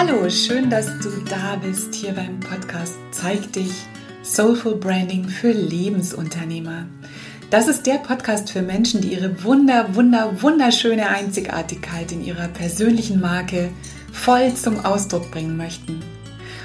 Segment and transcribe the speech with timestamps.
[0.00, 3.72] Hallo, schön, dass du da bist hier beim Podcast Zeig dich
[4.22, 6.86] Soulful Branding für Lebensunternehmer.
[7.50, 13.20] Das ist der Podcast für Menschen, die ihre wunder, wunder, wunderschöne Einzigartigkeit in ihrer persönlichen
[13.20, 13.70] Marke
[14.12, 15.98] voll zum Ausdruck bringen möchten.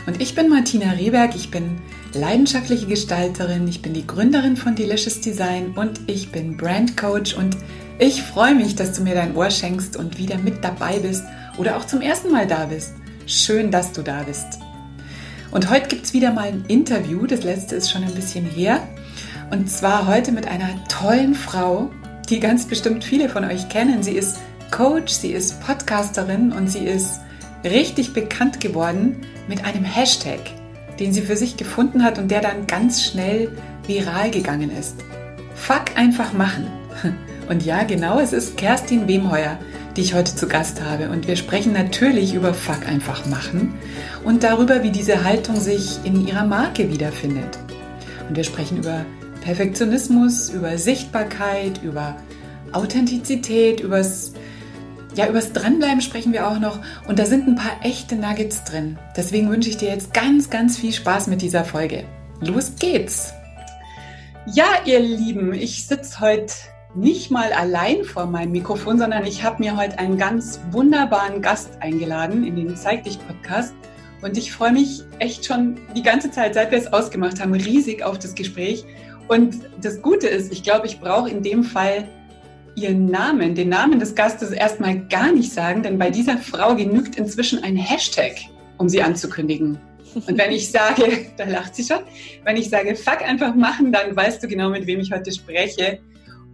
[0.05, 1.81] Und ich bin Martina Rehberg, ich bin
[2.13, 7.57] leidenschaftliche Gestalterin, ich bin die Gründerin von Delicious Design und ich bin Brand Coach und
[7.97, 11.23] ich freue mich, dass du mir dein Ohr schenkst und wieder mit dabei bist
[11.57, 12.93] oder auch zum ersten Mal da bist.
[13.25, 14.59] Schön, dass du da bist.
[15.51, 18.85] Und heute gibt es wieder mal ein Interview, das letzte ist schon ein bisschen her.
[19.49, 21.89] Und zwar heute mit einer tollen Frau,
[22.29, 24.03] die ganz bestimmt viele von euch kennen.
[24.03, 24.39] Sie ist
[24.71, 27.21] Coach, sie ist Podcasterin und sie ist
[27.63, 30.39] richtig bekannt geworden mit einem Hashtag,
[30.99, 33.51] den sie für sich gefunden hat und der dann ganz schnell
[33.87, 34.97] viral gegangen ist.
[35.55, 36.67] Fuck einfach machen.
[37.49, 39.59] Und ja, genau, es ist Kerstin Wemheuer
[39.95, 41.09] die ich heute zu Gast habe.
[41.09, 43.73] Und wir sprechen natürlich über Fuck einfach machen
[44.23, 47.59] und darüber, wie diese Haltung sich in ihrer Marke wiederfindet.
[48.27, 49.05] Und wir sprechen über
[49.41, 52.15] Perfektionismus, über Sichtbarkeit, über
[52.71, 54.33] Authentizität, übers
[55.15, 58.97] ja, übers Dranbleiben sprechen wir auch noch und da sind ein paar echte Nuggets drin.
[59.15, 62.05] Deswegen wünsche ich dir jetzt ganz, ganz viel Spaß mit dieser Folge.
[62.39, 63.31] Los geht's!
[64.45, 66.53] Ja, ihr Lieben, ich sitze heute
[66.95, 71.71] nicht mal allein vor meinem Mikrofon, sondern ich habe mir heute einen ganz wunderbaren Gast
[71.79, 73.73] eingeladen in den Zeig dich Podcast.
[74.21, 78.03] Und ich freue mich echt schon die ganze Zeit, seit wir es ausgemacht haben, riesig
[78.03, 78.85] auf das Gespräch.
[79.27, 82.07] Und das Gute ist, ich glaube, ich brauche in dem Fall
[82.75, 87.15] ihren Namen, den Namen des Gastes erstmal gar nicht sagen, denn bei dieser Frau genügt
[87.17, 88.35] inzwischen ein Hashtag,
[88.77, 89.77] um sie anzukündigen.
[90.15, 91.99] Und wenn ich sage, da lacht sie schon,
[92.43, 95.99] wenn ich sage, fuck einfach machen, dann weißt du genau, mit wem ich heute spreche.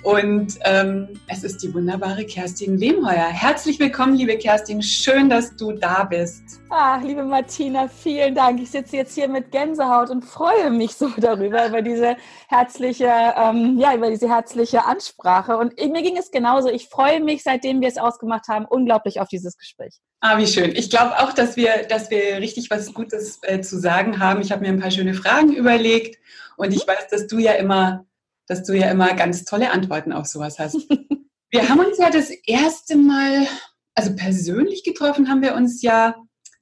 [0.03, 3.27] Und ähm, es ist die wunderbare Kerstin Wemheuer.
[3.27, 4.81] Herzlich willkommen, liebe Kerstin.
[4.81, 6.61] Schön, dass du da bist.
[6.69, 8.61] Ach, liebe Martina, vielen Dank.
[8.61, 12.15] Ich sitze jetzt hier mit Gänsehaut und freue mich so darüber, über diese
[12.47, 15.57] herzliche, ähm, ja, über diese herzliche Ansprache.
[15.57, 16.69] Und mir ging es genauso.
[16.69, 19.97] Ich freue mich, seitdem wir es ausgemacht haben, unglaublich auf dieses Gespräch.
[20.21, 20.71] Ah, wie schön.
[20.75, 24.39] Ich glaube auch, dass wir, dass wir richtig was Gutes äh, zu sagen haben.
[24.39, 26.17] Ich habe mir ein paar schöne Fragen überlegt
[26.55, 28.05] und ich weiß, dass du ja immer
[28.49, 30.75] dass du ja immer ganz tolle Antworten auf sowas hast.
[31.51, 33.47] Wir haben uns ja das erste Mal,
[33.95, 36.15] also persönlich getroffen haben wir uns ja,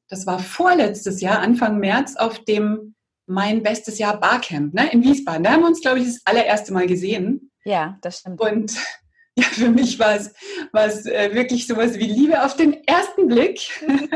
[0.08, 2.96] das war vorletztes Jahr, Anfang März, auf dem
[3.26, 5.44] Mein Bestes Jahr Barcamp ne, in Wiesbaden.
[5.44, 7.52] Da haben wir uns, glaube ich, das allererste Mal gesehen.
[7.66, 8.40] Ja, das stimmt.
[8.40, 8.78] Und
[9.36, 13.60] ja, für mich war es, äh, wirklich sowas wie Liebe auf den ersten Blick.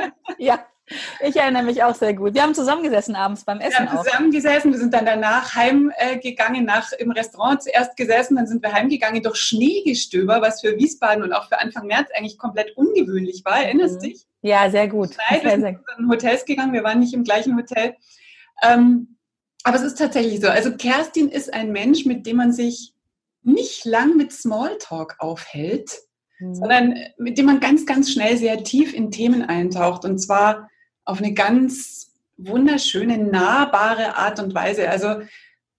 [0.38, 0.66] ja.
[1.22, 2.34] Ich erinnere mich auch sehr gut.
[2.34, 3.86] Wir haben zusammengesessen abends beim Essen.
[3.86, 8.64] Wir haben zusammengesessen, wir sind dann danach heimgegangen, nach im Restaurant zuerst gesessen, dann sind
[8.64, 13.44] wir heimgegangen durch Schneegestöber, was für Wiesbaden und auch für Anfang März eigentlich komplett ungewöhnlich
[13.46, 13.64] war.
[13.64, 14.12] Erinnerst du mhm.
[14.12, 14.26] dich?
[14.42, 15.12] Ja, sehr gut.
[15.30, 17.96] Nein, wir sind in Hotels gegangen, wir waren nicht im gleichen Hotel.
[18.64, 19.18] Ähm,
[19.64, 20.48] aber es ist tatsächlich so.
[20.48, 22.94] Also Kerstin ist ein Mensch, mit dem man sich
[23.44, 25.92] nicht lang mit Smalltalk aufhält,
[26.40, 26.56] mhm.
[26.56, 30.06] sondern mit dem man ganz, ganz schnell sehr tief in Themen eintaucht.
[30.06, 30.70] Und zwar
[31.06, 34.90] auf eine ganz wunderschöne, nahbare Art und Weise.
[34.90, 35.22] Also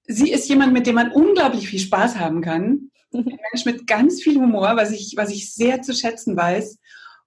[0.05, 2.91] sie ist jemand, mit dem man unglaublich viel Spaß haben kann.
[3.13, 6.79] Ein Mensch mit ganz viel Humor, was ich, was ich sehr zu schätzen weiß.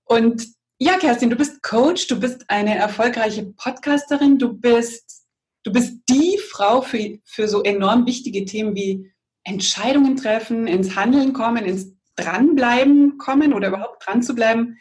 [0.06, 0.48] Und
[0.78, 5.26] ja, Kerstin, du bist Coach, du bist eine erfolgreiche Podcasterin, du bist,
[5.64, 9.12] du bist die Frau für, für so enorm wichtige Themen wie
[9.44, 14.78] Entscheidungen treffen, ins Handeln kommen, ins Dranbleiben kommen oder überhaupt dran zu bleiben.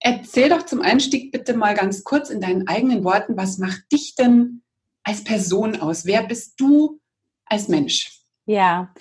[0.00, 4.14] Erzähl doch zum Einstieg bitte mal ganz kurz in deinen eigenen Worten, was macht dich
[4.14, 4.62] denn
[5.04, 6.06] als Person aus?
[6.06, 7.00] Wer bist du
[7.44, 8.22] als Mensch?
[8.46, 8.94] Ja,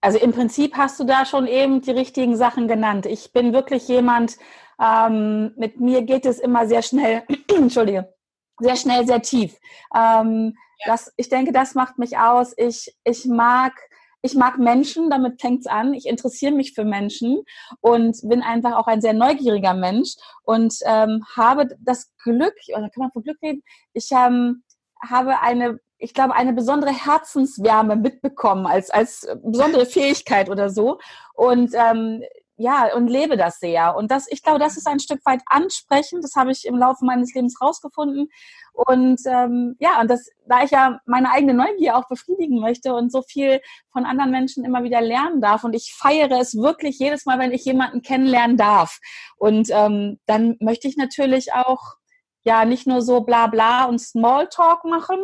[0.00, 3.06] also im Prinzip hast du da schon eben die richtigen Sachen genannt.
[3.06, 4.38] Ich bin wirklich jemand,
[4.80, 7.22] ähm, mit mir geht es immer sehr schnell,
[7.54, 8.12] Entschuldige,
[8.58, 9.56] sehr schnell, sehr tief.
[9.94, 10.92] Ähm, ja.
[10.92, 12.54] das, ich denke, das macht mich aus.
[12.56, 13.74] Ich, ich mag
[14.22, 15.94] ich mag Menschen, damit fängt's an.
[15.94, 17.42] Ich interessiere mich für Menschen
[17.80, 23.02] und bin einfach auch ein sehr neugieriger Mensch und ähm, habe das Glück, oder kann
[23.02, 23.62] man von Glück reden,
[23.92, 24.62] ich ähm,
[25.02, 30.98] habe eine ich glaube, eine besondere Herzenswärme mitbekommen als, als besondere Fähigkeit oder so.
[31.34, 32.22] Und ähm,
[32.56, 33.96] ja, und lebe das sehr.
[33.96, 36.22] Und das, ich glaube, das ist ein Stück weit ansprechend.
[36.24, 38.28] Das habe ich im Laufe meines Lebens rausgefunden.
[38.72, 43.12] Und ähm, ja, und das, da ich ja meine eigene Neugier auch befriedigen möchte und
[43.12, 43.60] so viel
[43.92, 45.64] von anderen Menschen immer wieder lernen darf.
[45.64, 48.98] Und ich feiere es wirklich jedes Mal, wenn ich jemanden kennenlernen darf.
[49.36, 51.96] Und ähm, dann möchte ich natürlich auch
[52.42, 55.18] ja nicht nur so bla bla und Smalltalk machen,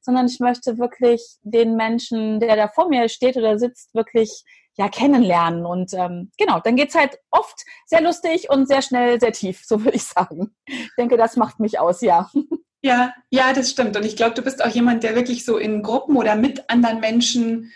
[0.00, 4.44] sondern ich möchte wirklich den Menschen, der da vor mir steht oder sitzt, wirklich
[4.76, 5.66] ja kennenlernen.
[5.66, 9.84] Und ähm, genau, dann geht's halt oft sehr lustig und sehr schnell, sehr tief, so
[9.84, 10.54] würde ich sagen.
[10.66, 12.30] Ich denke, das macht mich aus, ja.
[12.82, 13.96] Ja, ja, das stimmt.
[13.96, 16.98] Und ich glaube, du bist auch jemand, der wirklich so in Gruppen oder mit anderen
[17.00, 17.72] Menschen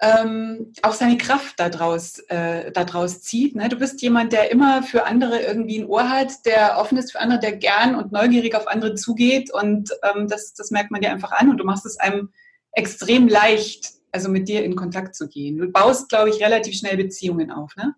[0.00, 3.54] ähm, auch seine Kraft daraus, äh, daraus zieht.
[3.54, 3.68] Ne?
[3.68, 7.20] Du bist jemand, der immer für andere irgendwie ein Ohr hat, der offen ist für
[7.20, 9.52] andere, der gern und neugierig auf andere zugeht.
[9.52, 12.30] Und ähm, das, das merkt man dir einfach an und du machst es einem
[12.72, 15.58] extrem leicht, also mit dir in Kontakt zu gehen.
[15.58, 17.94] Du baust, glaube ich, relativ schnell Beziehungen auf, ne?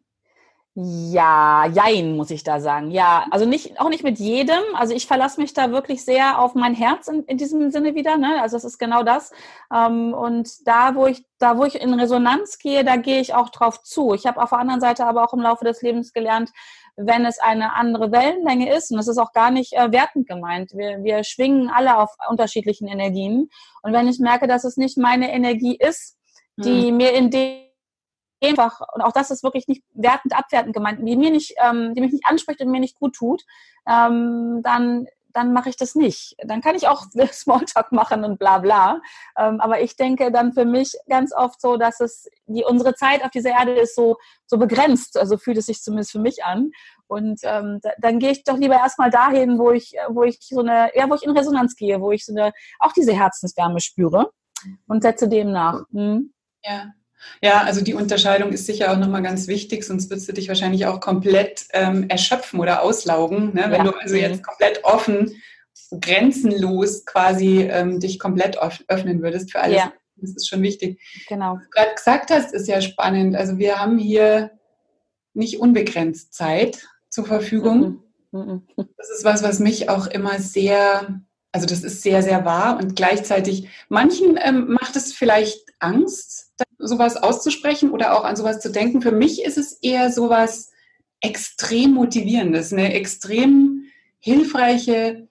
[0.80, 2.92] Ja, jein, muss ich da sagen.
[2.92, 4.60] Ja, also nicht, auch nicht mit jedem.
[4.74, 8.16] Also ich verlasse mich da wirklich sehr auf mein Herz in, in diesem Sinne wieder.
[8.16, 8.40] Ne?
[8.40, 9.32] Also das ist genau das.
[9.74, 13.48] Ähm, und da, wo ich, da, wo ich in Resonanz gehe, da gehe ich auch
[13.48, 14.14] drauf zu.
[14.14, 16.50] Ich habe auf der anderen Seite aber auch im Laufe des Lebens gelernt,
[16.94, 20.72] wenn es eine andere Wellenlänge ist, und das ist auch gar nicht äh, wertend gemeint,
[20.74, 23.50] wir, wir schwingen alle auf unterschiedlichen Energien.
[23.82, 26.16] Und wenn ich merke, dass es nicht meine Energie ist,
[26.56, 26.96] die mhm.
[26.98, 27.67] mir in dem
[28.42, 32.00] einfach, und auch das ist wirklich nicht wertend, abwertend gemeint, die mir nicht, ähm, die
[32.00, 33.44] mich nicht anspricht und mir nicht gut tut,
[33.86, 35.06] ähm, dann
[35.38, 36.34] dann mache ich das nicht.
[36.44, 39.00] Dann kann ich auch Smalltalk machen und bla bla.
[39.36, 43.24] Ähm, aber ich denke dann für mich ganz oft so, dass es die, unsere Zeit
[43.24, 45.16] auf dieser Erde ist so, so begrenzt.
[45.16, 46.70] Also fühlt es sich zumindest für mich an.
[47.06, 50.60] Und ähm, da, dann gehe ich doch lieber erstmal dahin, wo ich, wo ich so
[50.60, 54.30] eine, ja, wo ich in Resonanz gehe, wo ich so eine, auch diese Herzenswärme spüre
[54.86, 55.82] und setze dem nach.
[55.92, 56.32] Hm?
[56.64, 56.92] Ja.
[57.42, 60.86] Ja, also die Unterscheidung ist sicher auch nochmal ganz wichtig, sonst würdest du dich wahrscheinlich
[60.86, 63.54] auch komplett ähm, erschöpfen oder auslaugen.
[63.54, 63.66] Ne?
[63.68, 63.90] Wenn ja.
[63.90, 65.34] du also jetzt komplett offen,
[66.00, 69.76] grenzenlos quasi ähm, dich komplett öffnen würdest für alles.
[69.76, 69.92] Ja.
[70.20, 71.00] Das ist schon wichtig.
[71.28, 71.54] Genau.
[71.54, 73.36] Was du gerade gesagt hast, ist ja spannend.
[73.36, 74.50] Also wir haben hier
[75.32, 78.02] nicht unbegrenzt Zeit zur Verfügung.
[78.32, 78.38] Mhm.
[78.40, 78.62] Mhm.
[78.96, 81.22] Das ist was, was mich auch immer sehr,
[81.52, 87.16] also das ist sehr, sehr wahr und gleichzeitig, manchen ähm, macht es vielleicht Angst, sowas
[87.16, 89.02] auszusprechen oder auch an sowas zu denken.
[89.02, 90.70] Für mich ist es eher sowas
[91.20, 93.84] extrem motivierendes, eine extrem
[94.20, 95.28] hilfreiche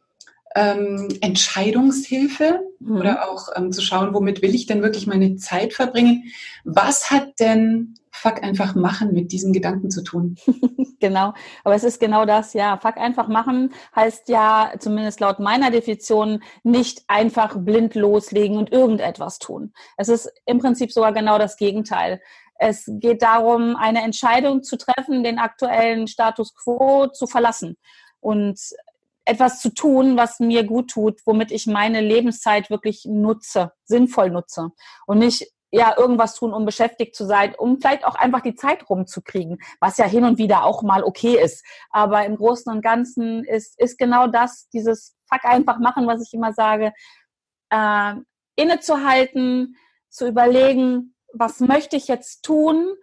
[0.56, 2.98] ähm, Entscheidungshilfe mhm.
[2.98, 6.32] oder auch ähm, zu schauen, womit will ich denn wirklich meine Zeit verbringen.
[6.64, 10.36] Was hat denn Fuck einfach machen mit diesem Gedanken zu tun?
[11.00, 11.34] genau,
[11.64, 12.78] aber es ist genau das, ja.
[12.78, 19.40] Fuck einfach machen heißt ja, zumindest laut meiner Definition, nicht einfach blind loslegen und irgendetwas
[19.40, 19.74] tun.
[19.98, 22.22] Es ist im Prinzip sogar genau das Gegenteil.
[22.60, 27.78] Es geht darum, eine Entscheidung zu treffen, den aktuellen Status quo zu verlassen
[28.20, 28.60] und
[29.26, 34.70] etwas zu tun, was mir gut tut, womit ich meine Lebenszeit wirklich nutze, sinnvoll nutze
[35.06, 38.90] und nicht ja irgendwas tun, um beschäftigt zu sein, um vielleicht auch einfach die Zeit
[38.90, 41.66] rumzukriegen, was ja hin und wieder auch mal okay ist.
[41.90, 46.34] Aber im Großen und Ganzen ist, ist genau das, dieses Fuck einfach machen, was ich
[46.34, 46.94] immer sage,
[47.70, 48.14] äh,
[48.56, 49.76] innezuhalten,
[50.10, 52.96] zu überlegen, was möchte ich jetzt tun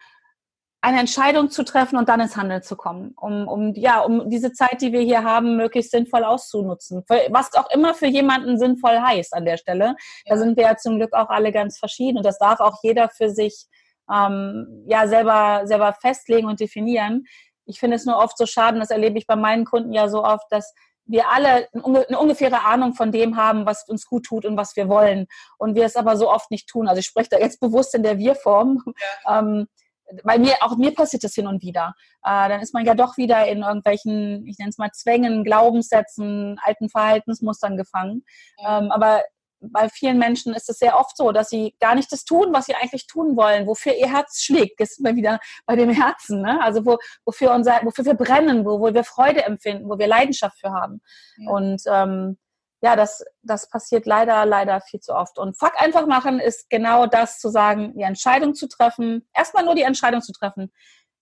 [0.84, 4.52] eine Entscheidung zu treffen und dann ins Handeln zu kommen, um, um, ja, um diese
[4.52, 7.02] Zeit, die wir hier haben, möglichst sinnvoll auszunutzen.
[7.30, 9.96] Was auch immer für jemanden sinnvoll heißt an der Stelle.
[10.26, 13.08] Da sind wir ja zum Glück auch alle ganz verschieden und das darf auch jeder
[13.08, 13.64] für sich
[14.12, 17.24] ähm, ja selber, selber festlegen und definieren.
[17.64, 20.22] Ich finde es nur oft so schade, das erlebe ich bei meinen Kunden ja so
[20.22, 20.74] oft, dass
[21.06, 24.90] wir alle eine ungefähre Ahnung von dem haben, was uns gut tut und was wir
[24.90, 25.28] wollen.
[25.56, 26.88] Und wir es aber so oft nicht tun.
[26.88, 28.82] Also ich spreche da jetzt bewusst in der Wir-Form.
[29.24, 29.38] Ja.
[29.38, 29.66] Ähm,
[30.22, 31.94] weil mir, auch mir passiert das hin und wieder.
[32.22, 36.58] Äh, dann ist man ja doch wieder in irgendwelchen, ich nenne es mal Zwängen, Glaubenssätzen,
[36.62, 38.24] alten Verhaltensmustern gefangen.
[38.66, 39.22] Ähm, aber
[39.60, 42.66] bei vielen Menschen ist es sehr oft so, dass sie gar nicht das tun, was
[42.66, 44.80] sie eigentlich tun wollen, wofür ihr Herz schlägt.
[44.80, 46.60] Das ist immer wieder bei dem Herzen, ne?
[46.62, 50.58] Also wo, wofür unser, wofür wir brennen, wo, wo wir Freude empfinden, wo wir Leidenschaft
[50.58, 51.00] für haben.
[51.38, 51.50] Ja.
[51.50, 52.36] Und ähm,
[52.84, 55.38] ja, das, das passiert leider, leider viel zu oft.
[55.38, 59.74] Und Fuck einfach machen ist genau das zu sagen, die Entscheidung zu treffen, erstmal nur
[59.74, 60.70] die Entscheidung zu treffen.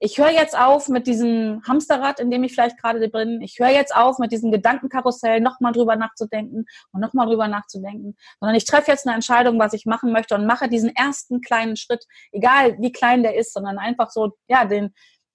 [0.01, 3.41] Ich höre jetzt auf mit diesem Hamsterrad, in dem ich vielleicht gerade bin.
[3.43, 8.17] Ich höre jetzt auf mit diesem Gedankenkarussell, nochmal drüber nachzudenken und nochmal drüber nachzudenken.
[8.41, 11.77] Sondern ich treffe jetzt eine Entscheidung, was ich machen möchte und mache diesen ersten kleinen
[11.77, 14.93] Schritt, egal wie klein der ist, sondern einfach so, ja, den,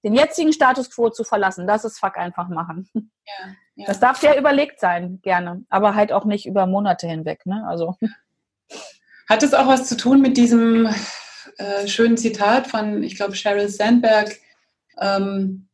[0.07, 1.67] den jetzigen Status quo zu verlassen.
[1.67, 2.89] Das ist Fuck einfach machen.
[2.93, 3.03] Ja,
[3.75, 3.85] ja.
[3.87, 7.45] Das darf sehr überlegt sein, gerne, aber halt auch nicht über Monate hinweg.
[7.45, 7.65] Ne?
[7.67, 7.97] Also.
[9.29, 10.87] Hat es auch was zu tun mit diesem
[11.57, 14.37] äh, schönen Zitat von, ich glaube, Sheryl Sandberg,
[14.99, 15.67] ähm,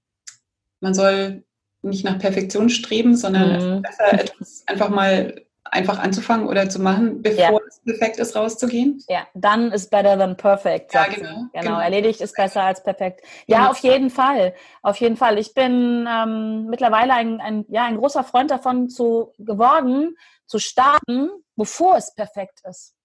[0.80, 1.44] man soll
[1.84, 3.82] nicht nach Perfektion streben, sondern mhm.
[3.84, 7.60] besser etwas einfach mal einfach anzufangen oder zu machen, bevor ja.
[7.68, 9.04] es perfekt ist, rauszugehen?
[9.10, 10.94] Ja, dann ist better than perfect.
[10.94, 11.80] Ja, genau, genau, genau.
[11.80, 13.22] Erledigt ist besser als perfekt.
[13.48, 13.72] Ja, genau.
[13.72, 14.54] auf jeden Fall.
[14.82, 15.38] Auf jeden Fall.
[15.38, 20.16] Ich bin ähm, mittlerweile ein, ein, ja, ein großer Freund davon zu, geworden,
[20.46, 22.96] zu starten, bevor es perfekt ist.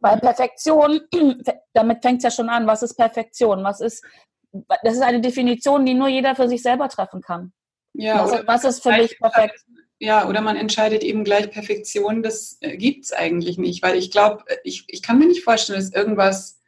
[0.00, 1.00] Weil Perfektion,
[1.72, 3.64] damit fängt es ja schon an, was ist Perfektion?
[3.64, 4.04] Was ist,
[4.52, 7.52] das ist eine Definition, die nur jeder für sich selber treffen kann.
[7.94, 9.64] Ja, was, was ist für mich perfekt?
[10.00, 14.10] Ja, oder man entscheidet eben gleich Perfektion, das äh, gibt es eigentlich nicht, weil ich
[14.10, 16.60] glaube, ich, ich kann mir nicht vorstellen, dass irgendwas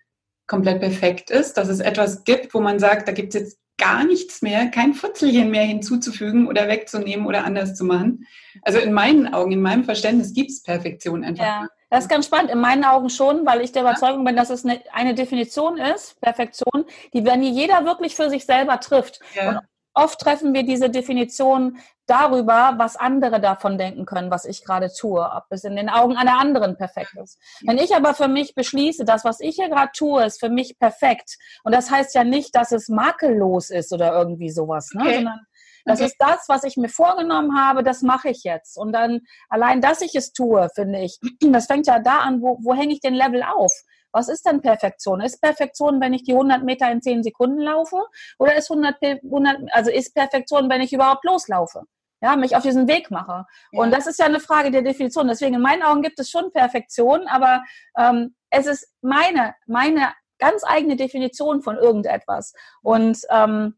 [0.48, 4.04] komplett perfekt ist, dass es etwas gibt, wo man sagt, da gibt es jetzt gar
[4.04, 8.26] nichts mehr, kein Futzelchen mehr hinzuzufügen oder wegzunehmen oder anders zu machen.
[8.62, 11.44] Also in meinen Augen, in meinem Verständnis gibt es Perfektion einfach.
[11.44, 12.50] Ja, das ist ganz spannend.
[12.50, 16.20] In meinen Augen schon, weil ich der Überzeugung bin, dass es eine, eine Definition ist,
[16.20, 16.84] Perfektion,
[17.14, 19.20] die wenn jeder wirklich für sich selber trifft.
[19.34, 19.48] Ja.
[19.48, 19.60] Und
[19.94, 25.20] oft treffen wir diese Definition darüber, was andere davon denken können, was ich gerade tue,
[25.20, 27.38] ob es in den Augen einer anderen perfekt ist.
[27.64, 30.78] Wenn ich aber für mich beschließe, das, was ich hier gerade tue, ist für mich
[30.78, 35.02] perfekt, und das heißt ja nicht, dass es makellos ist oder irgendwie sowas, ne?
[35.02, 35.14] Okay.
[35.16, 35.40] sondern
[35.84, 36.08] das okay.
[36.08, 38.76] ist das, was ich mir vorgenommen habe, das mache ich jetzt.
[38.76, 42.58] Und dann allein, dass ich es tue, finde ich, das fängt ja da an, wo,
[42.62, 43.72] wo hänge ich den Level auf?
[44.12, 45.20] Was ist denn Perfektion?
[45.20, 48.04] Ist Perfektion, wenn ich die 100 Meter in 10 Sekunden laufe?
[48.38, 51.82] Oder ist 100, 100 also ist Perfektion, wenn ich überhaupt loslaufe?
[52.22, 53.46] Ja, mich auf diesen Weg mache.
[53.72, 53.80] Ja.
[53.80, 55.28] Und das ist ja eine Frage der Definition.
[55.28, 57.62] Deswegen in meinen Augen gibt es schon Perfektion, aber
[57.96, 62.52] ähm, es ist meine, meine ganz eigene Definition von irgendetwas.
[62.82, 63.76] Und ähm,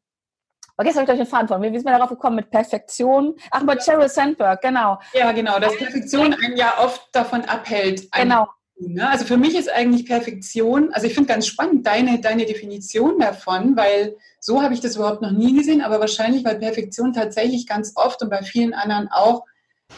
[0.77, 1.62] aber gestern habe ich euch den Faden von.
[1.62, 3.37] Wie sind wir darauf gekommen mit Perfektion?
[3.51, 4.99] Ach, bei Sheryl Sandberg, genau.
[5.12, 8.11] Ja, genau, dass Perfektion einen ja oft davon abhält.
[8.11, 8.49] Genau.
[8.79, 9.09] Ne?
[9.09, 13.76] Also für mich ist eigentlich Perfektion, also ich finde ganz spannend deine, deine Definition davon,
[13.76, 17.93] weil so habe ich das überhaupt noch nie gesehen, aber wahrscheinlich, weil Perfektion tatsächlich ganz
[17.95, 19.45] oft und bei vielen anderen auch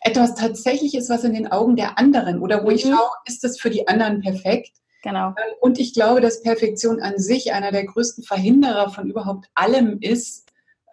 [0.03, 2.91] etwas tatsächlich ist, was in den Augen der anderen oder wo ich mhm.
[2.91, 4.73] schaue, ist das für die anderen perfekt?
[5.03, 5.35] Genau.
[5.61, 10.44] Und ich glaube, dass Perfektion an sich einer der größten Verhinderer von überhaupt allem ist,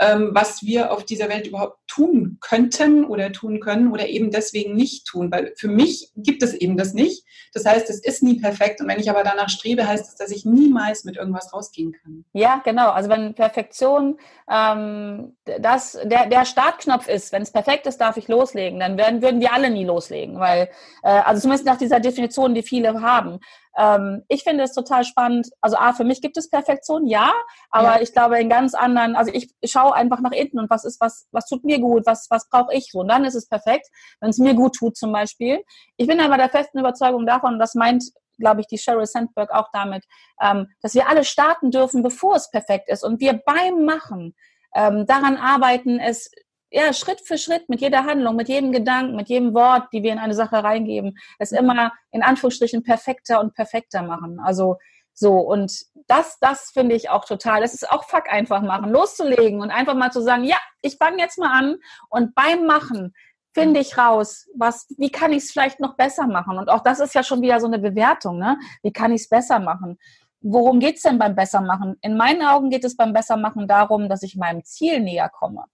[0.01, 5.05] was wir auf dieser Welt überhaupt tun könnten oder tun können oder eben deswegen nicht
[5.05, 5.31] tun.
[5.31, 7.25] Weil für mich gibt es eben das nicht.
[7.53, 8.81] Das heißt, es ist nie perfekt.
[8.81, 12.25] Und wenn ich aber danach strebe, heißt es, dass ich niemals mit irgendwas rausgehen kann.
[12.33, 12.91] Ja, genau.
[12.91, 14.17] Also wenn Perfektion
[14.49, 19.21] ähm, das, der, der Startknopf ist, wenn es perfekt ist, darf ich loslegen, dann werden,
[19.21, 20.39] würden wir alle nie loslegen.
[20.39, 20.69] Weil,
[21.03, 23.39] äh, also zumindest nach dieser Definition, die viele haben.
[23.77, 25.49] Ähm, ich finde es total spannend.
[25.61, 27.31] Also A, für mich gibt es Perfektion, ja,
[27.69, 28.01] aber ja.
[28.01, 31.27] ich glaube in ganz anderen, also ich schaue einfach nach innen und was ist, was,
[31.31, 32.99] was tut mir gut, was, was brauche ich so.
[32.99, 33.87] Und dann ist es perfekt,
[34.19, 35.63] wenn es mir gut tut zum Beispiel.
[35.97, 38.03] Ich bin aber der festen Überzeugung davon, und das meint
[38.39, 40.03] glaube ich, die Sheryl Sandberg auch damit,
[40.41, 44.35] ähm, dass wir alle starten dürfen, bevor es perfekt ist und wir beim Machen
[44.75, 46.31] ähm, daran arbeiten, es
[46.71, 50.13] ja, Schritt für Schritt mit jeder Handlung, mit jedem Gedanken, mit jedem Wort, die wir
[50.13, 54.39] in eine Sache reingeben, es immer in Anführungsstrichen perfekter und perfekter machen.
[54.39, 54.77] Also
[55.13, 57.61] so, und das, das finde ich auch total.
[57.61, 61.17] Das ist auch Fuck einfach machen, loszulegen und einfach mal zu sagen, ja, ich fange
[61.19, 61.75] jetzt mal an
[62.09, 63.13] und beim Machen
[63.53, 66.57] finde ich raus, was, wie kann ich es vielleicht noch besser machen?
[66.57, 68.57] Und auch das ist ja schon wieder so eine Bewertung, ne?
[68.81, 69.99] Wie kann ich es besser machen?
[70.39, 71.97] Worum geht es denn beim Bessermachen?
[72.01, 75.65] In meinen Augen geht es beim Bessermachen darum, dass ich meinem Ziel näher komme.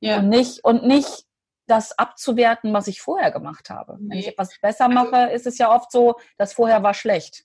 [0.00, 0.18] Ja.
[0.18, 1.24] Und nicht, und nicht
[1.66, 3.96] das abzuwerten, was ich vorher gemacht habe.
[3.98, 4.10] Nee.
[4.10, 7.44] Wenn ich etwas besser also mache, ist es ja oft so, dass vorher war schlecht.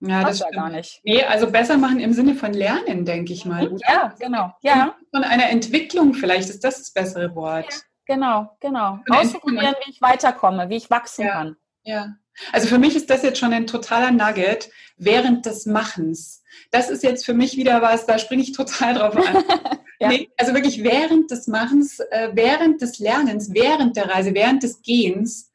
[0.00, 1.00] Ja, das, das gar nicht.
[1.04, 3.68] Nee, also besser machen im Sinne von Lernen, denke ich mal.
[3.68, 3.80] Oder?
[3.86, 4.52] Ja, genau.
[4.62, 4.96] Ja.
[5.14, 7.66] Von einer Entwicklung vielleicht ist das das bessere Wort.
[7.70, 7.80] Ja,
[8.14, 8.98] genau, genau.
[9.10, 11.56] Ausprobieren, wie ich weiterkomme, wie ich wachsen ja, kann.
[11.82, 12.14] Ja.
[12.52, 16.42] Also für mich ist das jetzt schon ein totaler Nugget während des Machens.
[16.70, 19.44] Das ist jetzt für mich wieder was, da springe ich total drauf an.
[20.00, 20.08] Ja.
[20.08, 24.80] Nee, also wirklich während des Machens, äh, während des Lernens, während der Reise, während des
[24.80, 25.50] Gehens,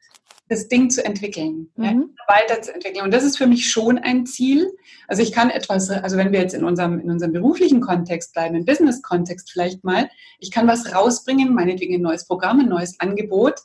[0.48, 1.84] das Ding zu entwickeln, mhm.
[1.84, 1.94] ja,
[2.28, 3.04] weiterzuentwickeln.
[3.04, 4.70] Und das ist für mich schon ein Ziel.
[5.08, 8.54] Also ich kann etwas, also wenn wir jetzt in unserem, in unserem beruflichen Kontext bleiben,
[8.54, 13.60] im Business-Kontext vielleicht mal, ich kann was rausbringen, meinetwegen ein neues Programm, ein neues Angebot,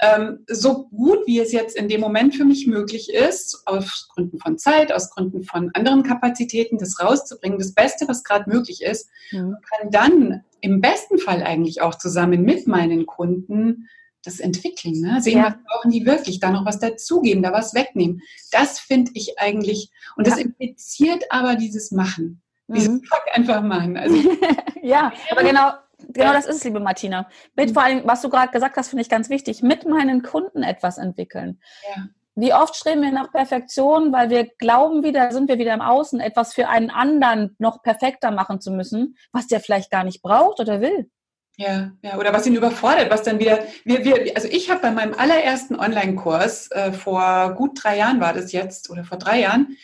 [0.00, 4.38] ähm, so gut wie es jetzt in dem Moment für mich möglich ist, aus Gründen
[4.38, 9.08] von Zeit, aus Gründen von anderen Kapazitäten, das rauszubringen, das Beste, was gerade möglich ist,
[9.30, 9.56] mhm.
[9.68, 13.88] kann dann im besten Fall eigentlich auch zusammen mit meinen Kunden
[14.24, 15.00] das entwickeln.
[15.00, 15.20] Ne?
[15.20, 15.46] Sehen, ja.
[15.46, 18.22] was brauchen die wirklich, da noch was dazugeben, da was wegnehmen.
[18.50, 20.30] Das finde ich eigentlich, und ja.
[20.32, 22.40] das impliziert aber dieses Machen.
[22.68, 23.02] Dieses mhm.
[23.04, 23.96] Fuck einfach machen.
[23.98, 24.16] Also,
[24.82, 25.72] ja, aber genau,
[26.08, 27.28] Genau das ist es, liebe Martina.
[27.56, 30.62] Mit vor allem, was du gerade gesagt hast, finde ich ganz wichtig, mit meinen Kunden
[30.62, 31.60] etwas entwickeln.
[31.94, 32.04] Ja.
[32.36, 36.18] Wie oft streben wir nach Perfektion, weil wir glauben wieder, sind wir wieder im Außen,
[36.18, 40.58] etwas für einen anderen noch perfekter machen zu müssen, was der vielleicht gar nicht braucht
[40.58, 41.08] oder will.
[41.56, 44.90] Ja, ja, oder was ihn überfordert, was dann wieder, wir, wir, also ich habe bei
[44.90, 49.76] meinem allerersten Online-Kurs, äh, vor gut drei Jahren war das jetzt, oder vor drei Jahren,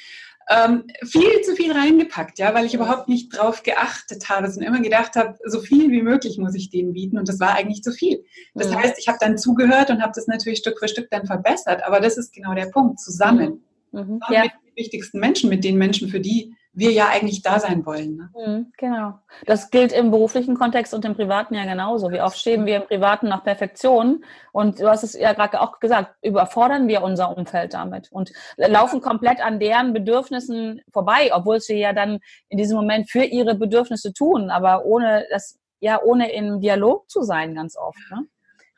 [0.51, 4.83] ähm, viel zu viel reingepackt, ja, weil ich überhaupt nicht drauf geachtet habe, sondern immer
[4.83, 7.93] gedacht habe, so viel wie möglich muss ich denen bieten und das war eigentlich zu
[7.93, 8.25] viel.
[8.55, 8.77] Das mhm.
[8.77, 12.01] heißt, ich habe dann zugehört und habe das natürlich Stück für Stück dann verbessert, aber
[12.01, 13.63] das ist genau der Punkt, zusammen.
[13.93, 14.01] Mhm.
[14.01, 14.21] Mhm.
[14.31, 14.43] Ja.
[14.43, 18.17] Mit den wichtigsten Menschen, mit den Menschen, für die wir ja eigentlich da sein wollen.
[18.17, 18.31] Ne?
[18.35, 19.19] Mhm, genau.
[19.47, 22.11] Das gilt im beruflichen Kontext und im privaten ja genauso.
[22.11, 24.25] Wie oft streben wir im privaten nach Perfektion?
[24.51, 29.01] Und du hast es ja gerade auch gesagt, überfordern wir unser Umfeld damit und laufen
[29.01, 32.19] komplett an deren Bedürfnissen vorbei, obwohl sie ja dann
[32.49, 37.23] in diesem Moment für ihre Bedürfnisse tun, aber ohne das, ja, ohne im Dialog zu
[37.23, 37.99] sein, ganz oft.
[38.11, 38.27] Ne?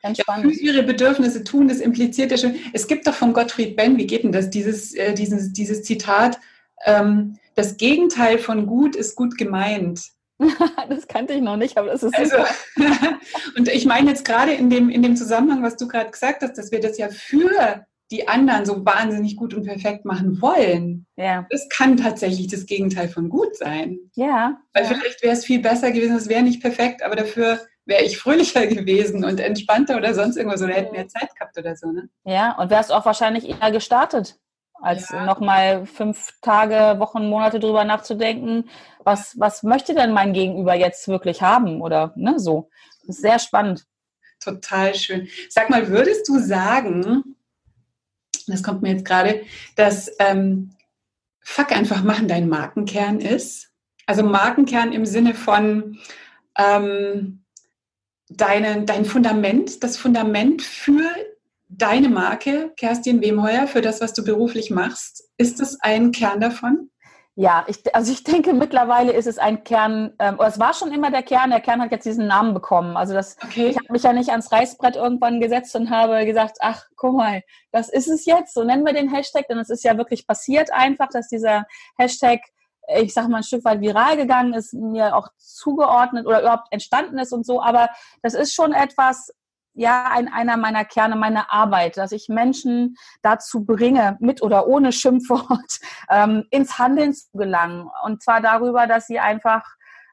[0.03, 0.51] Ganz spannend.
[0.51, 2.55] Ja, für ihre Bedürfnisse tun, das impliziert ja schon.
[2.73, 6.39] Es gibt doch von Gottfried Benn, wie geht denn das, dieses, äh, dieses, dieses Zitat,
[6.85, 10.01] ähm, das Gegenteil von gut ist gut gemeint.
[10.89, 12.37] das kannte ich noch nicht, aber das ist also,
[13.57, 16.57] und ich meine jetzt gerade in dem, in dem Zusammenhang, was du gerade gesagt hast,
[16.57, 21.07] dass wir das ja für die anderen so wahnsinnig gut und perfekt machen wollen.
[21.15, 21.47] Ja.
[21.49, 23.97] Das kann tatsächlich das Gegenteil von gut sein.
[24.15, 24.59] Ja.
[24.73, 24.89] Weil ja.
[24.89, 28.67] vielleicht wäre es viel besser gewesen, es wäre nicht perfekt, aber dafür wäre ich fröhlicher
[28.67, 31.91] gewesen und entspannter oder sonst irgendwas oder hätte mehr Zeit gehabt oder so.
[31.91, 32.09] Ne?
[32.25, 34.37] Ja, und wärst auch wahrscheinlich eher gestartet
[34.83, 35.25] als ja.
[35.25, 38.69] nochmal fünf Tage, Wochen, Monate drüber nachzudenken,
[39.03, 42.69] was, was möchte denn mein Gegenüber jetzt wirklich haben oder ne, so.
[42.99, 43.85] Das ist sehr spannend.
[44.41, 45.29] Total schön.
[45.49, 47.35] Sag mal, würdest du sagen,
[48.47, 49.43] das kommt mir jetzt gerade,
[49.77, 50.75] dass ähm,
[51.45, 53.71] Fuck einfach machen dein Markenkern ist?
[54.05, 55.97] Also Markenkern im Sinne von
[56.57, 57.45] ähm,
[58.29, 61.09] deine, dein Fundament, das Fundament für
[61.77, 65.29] deine Marke, Kerstin Wemheuer, für das, was du beruflich machst.
[65.37, 66.89] Ist das ein Kern davon?
[67.35, 71.09] Ja, ich, also ich denke, mittlerweile ist es ein Kern, ähm, es war schon immer
[71.09, 72.95] der Kern, der Kern hat jetzt diesen Namen bekommen.
[72.95, 73.69] Also das, okay.
[73.69, 77.41] ich habe mich ja nicht ans Reißbrett irgendwann gesetzt und habe gesagt, ach, guck mal,
[77.71, 80.71] das ist es jetzt, so nennen wir den Hashtag, denn es ist ja wirklich passiert
[80.71, 81.65] einfach, dass dieser
[81.97, 82.41] Hashtag,
[82.97, 87.17] ich sag mal, ein Stück weit viral gegangen ist, mir auch zugeordnet oder überhaupt entstanden
[87.17, 87.89] ist und so, aber
[88.21, 89.33] das ist schon etwas,
[89.73, 94.91] ja ein, einer meiner Kerne meiner Arbeit, dass ich Menschen dazu bringe, mit oder ohne
[94.91, 97.89] Schimpfwort, ähm, ins Handeln zu gelangen.
[98.03, 99.63] Und zwar darüber, dass sie einfach,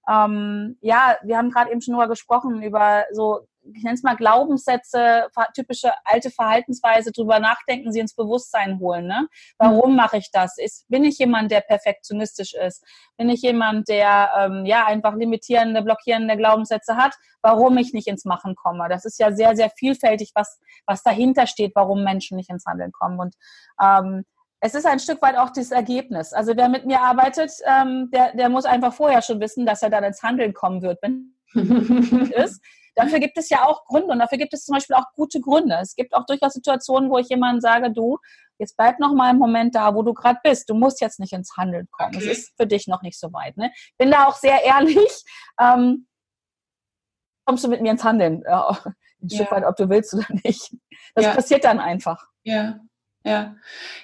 [0.09, 4.17] ähm, ja, wir haben gerade eben schon darüber gesprochen, über so ich nenne es mal
[4.17, 9.07] Glaubenssätze, typische alte Verhaltensweise, drüber nachdenken, sie ins Bewusstsein holen.
[9.07, 9.29] Ne?
[9.59, 9.97] Warum mhm.
[9.97, 10.59] mache ich das?
[10.59, 12.85] Ist, bin ich jemand, der perfektionistisch ist?
[13.17, 17.15] Bin ich jemand, der ähm, ja einfach limitierende, blockierende Glaubenssätze hat?
[17.43, 18.89] Warum ich nicht ins Machen komme?
[18.89, 22.93] Das ist ja sehr, sehr vielfältig, was, was dahinter steht, warum Menschen nicht ins Handeln
[22.93, 23.21] kommen.
[23.21, 23.35] Und
[23.83, 24.25] ähm,
[24.61, 26.33] es ist ein Stück weit auch das Ergebnis.
[26.33, 29.91] Also wer mit mir arbeitet, ähm, der, der muss einfach vorher schon wissen, dass er
[29.91, 31.35] dann ins Handeln kommen wird, wenn
[32.35, 32.63] ist.
[33.01, 35.79] Dafür gibt es ja auch Gründe und dafür gibt es zum Beispiel auch gute Gründe.
[35.81, 38.19] Es gibt auch durchaus Situationen, wo ich jemandem sage, du,
[38.59, 40.69] jetzt bleib noch mal einen Moment da, wo du gerade bist.
[40.69, 42.15] Du musst jetzt nicht ins Handeln kommen.
[42.15, 42.31] Okay.
[42.31, 43.57] Es ist für dich noch nicht so weit.
[43.57, 43.73] Ne?
[43.99, 44.99] Bin da auch sehr ehrlich.
[45.61, 46.07] Ähm,
[47.45, 48.43] kommst du mit mir ins Handeln?
[48.47, 48.95] Ja, ein
[49.29, 49.37] ja.
[49.37, 50.75] Stück weit, ob du willst oder nicht.
[51.15, 51.35] Das ja.
[51.35, 52.25] passiert dann einfach.
[52.45, 52.81] Ja.
[53.25, 53.57] Ja,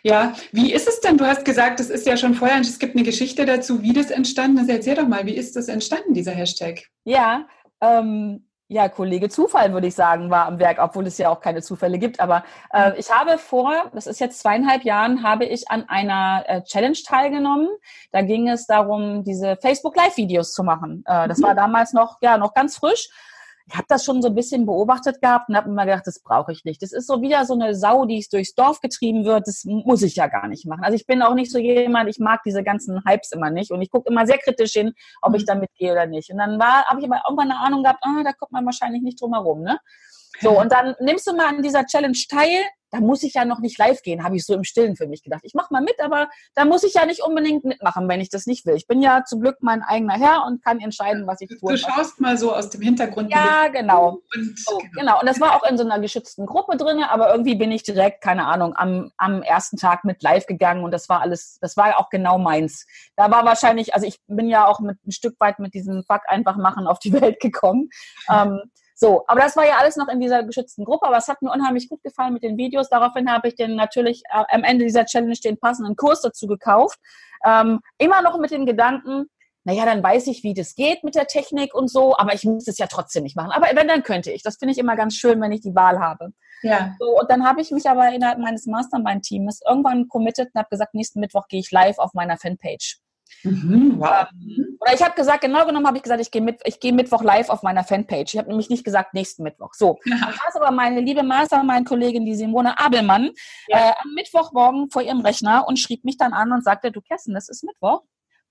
[0.02, 0.34] ja.
[0.52, 1.16] Wie ist es denn?
[1.16, 4.10] Du hast gesagt, das ist ja schon vorher, es gibt eine Geschichte dazu, wie das
[4.10, 4.68] entstanden ist.
[4.68, 6.82] Erzähl doch mal, wie ist das entstanden, dieser Hashtag?
[7.04, 7.48] Ja,
[7.80, 11.62] ähm, ja, Kollege Zufall, würde ich sagen, war am Werk, obwohl es ja auch keine
[11.62, 12.18] Zufälle gibt.
[12.18, 16.62] Aber äh, ich habe vor, das ist jetzt zweieinhalb Jahren, habe ich an einer äh,
[16.62, 17.68] Challenge teilgenommen.
[18.10, 21.04] Da ging es darum, diese Facebook Live-Videos zu machen.
[21.06, 21.44] Äh, das mhm.
[21.44, 23.08] war damals noch, ja, noch ganz frisch
[23.68, 26.52] ich habe das schon so ein bisschen beobachtet gehabt und habe immer gedacht, das brauche
[26.52, 26.82] ich nicht.
[26.82, 29.48] Das ist so wieder so eine Sau, die durchs Dorf getrieben wird.
[29.48, 30.84] Das muss ich ja gar nicht machen.
[30.84, 33.82] Also ich bin auch nicht so jemand, ich mag diese ganzen Hypes immer nicht und
[33.82, 35.46] ich gucke immer sehr kritisch hin, ob ich mhm.
[35.46, 36.30] damit gehe oder nicht.
[36.30, 39.02] Und dann war, habe ich aber irgendwann eine Ahnung gehabt, ah, da kommt man wahrscheinlich
[39.02, 39.62] nicht drum herum.
[39.62, 39.78] Ne?
[40.40, 43.58] So, und dann nimmst du mal an dieser Challenge teil, da muss ich ja noch
[43.58, 45.42] nicht live gehen, habe ich so im Stillen für mich gedacht.
[45.44, 48.46] Ich mache mal mit, aber da muss ich ja nicht unbedingt mitmachen, wenn ich das
[48.46, 48.76] nicht will.
[48.76, 51.72] Ich bin ja zum Glück mein eigener Herr und kann entscheiden, was ich tue.
[51.72, 53.30] Du schaust mal so aus dem Hintergrund.
[53.30, 54.20] Ja, genau.
[54.34, 54.90] Und, so, genau.
[54.96, 55.20] genau.
[55.20, 58.22] Und das war auch in so einer geschützten Gruppe drin, aber irgendwie bin ich direkt,
[58.22, 61.98] keine Ahnung, am, am ersten Tag mit live gegangen und das war alles, das war
[61.98, 62.86] auch genau meins.
[63.16, 66.22] Da war wahrscheinlich, also ich bin ja auch mit ein Stück weit mit diesem Fuck
[66.28, 67.90] einfach machen auf die Welt gekommen.
[68.30, 68.60] ähm,
[68.98, 71.52] so, aber das war ja alles noch in dieser geschützten Gruppe, aber es hat mir
[71.52, 72.88] unheimlich gut gefallen mit den Videos.
[72.88, 76.98] Daraufhin habe ich den natürlich äh, am Ende dieser Challenge den passenden Kurs dazu gekauft.
[77.44, 79.26] Ähm, immer noch mit dem Gedanken,
[79.64, 82.68] naja, dann weiß ich, wie das geht mit der Technik und so, aber ich muss
[82.68, 83.50] es ja trotzdem nicht machen.
[83.50, 84.42] Aber wenn, dann könnte ich.
[84.42, 86.32] Das finde ich immer ganz schön, wenn ich die Wahl habe.
[86.62, 86.94] Ja.
[86.98, 90.94] So, und dann habe ich mich aber innerhalb meines Mastermind-Teams irgendwann committed und habe gesagt,
[90.94, 92.98] nächsten Mittwoch gehe ich live auf meiner Fanpage.
[93.42, 94.26] Mhm, wow.
[94.32, 97.22] Ähm, oder ich habe gesagt, genau genommen habe ich gesagt, ich gehe mit, geh Mittwoch
[97.22, 98.34] live auf meiner Fanpage.
[98.34, 99.74] Ich habe nämlich nicht gesagt, nächsten Mittwoch.
[99.74, 99.98] So.
[100.04, 100.16] Ja.
[100.20, 103.30] Dann war aber meine liebe Mastermind-Kollegin, die Simone Abelmann,
[103.68, 103.90] ja.
[103.90, 107.34] äh, am Mittwochmorgen vor ihrem Rechner und schrieb mich dann an und sagte, du Kerstin,
[107.34, 108.02] das ist Mittwoch.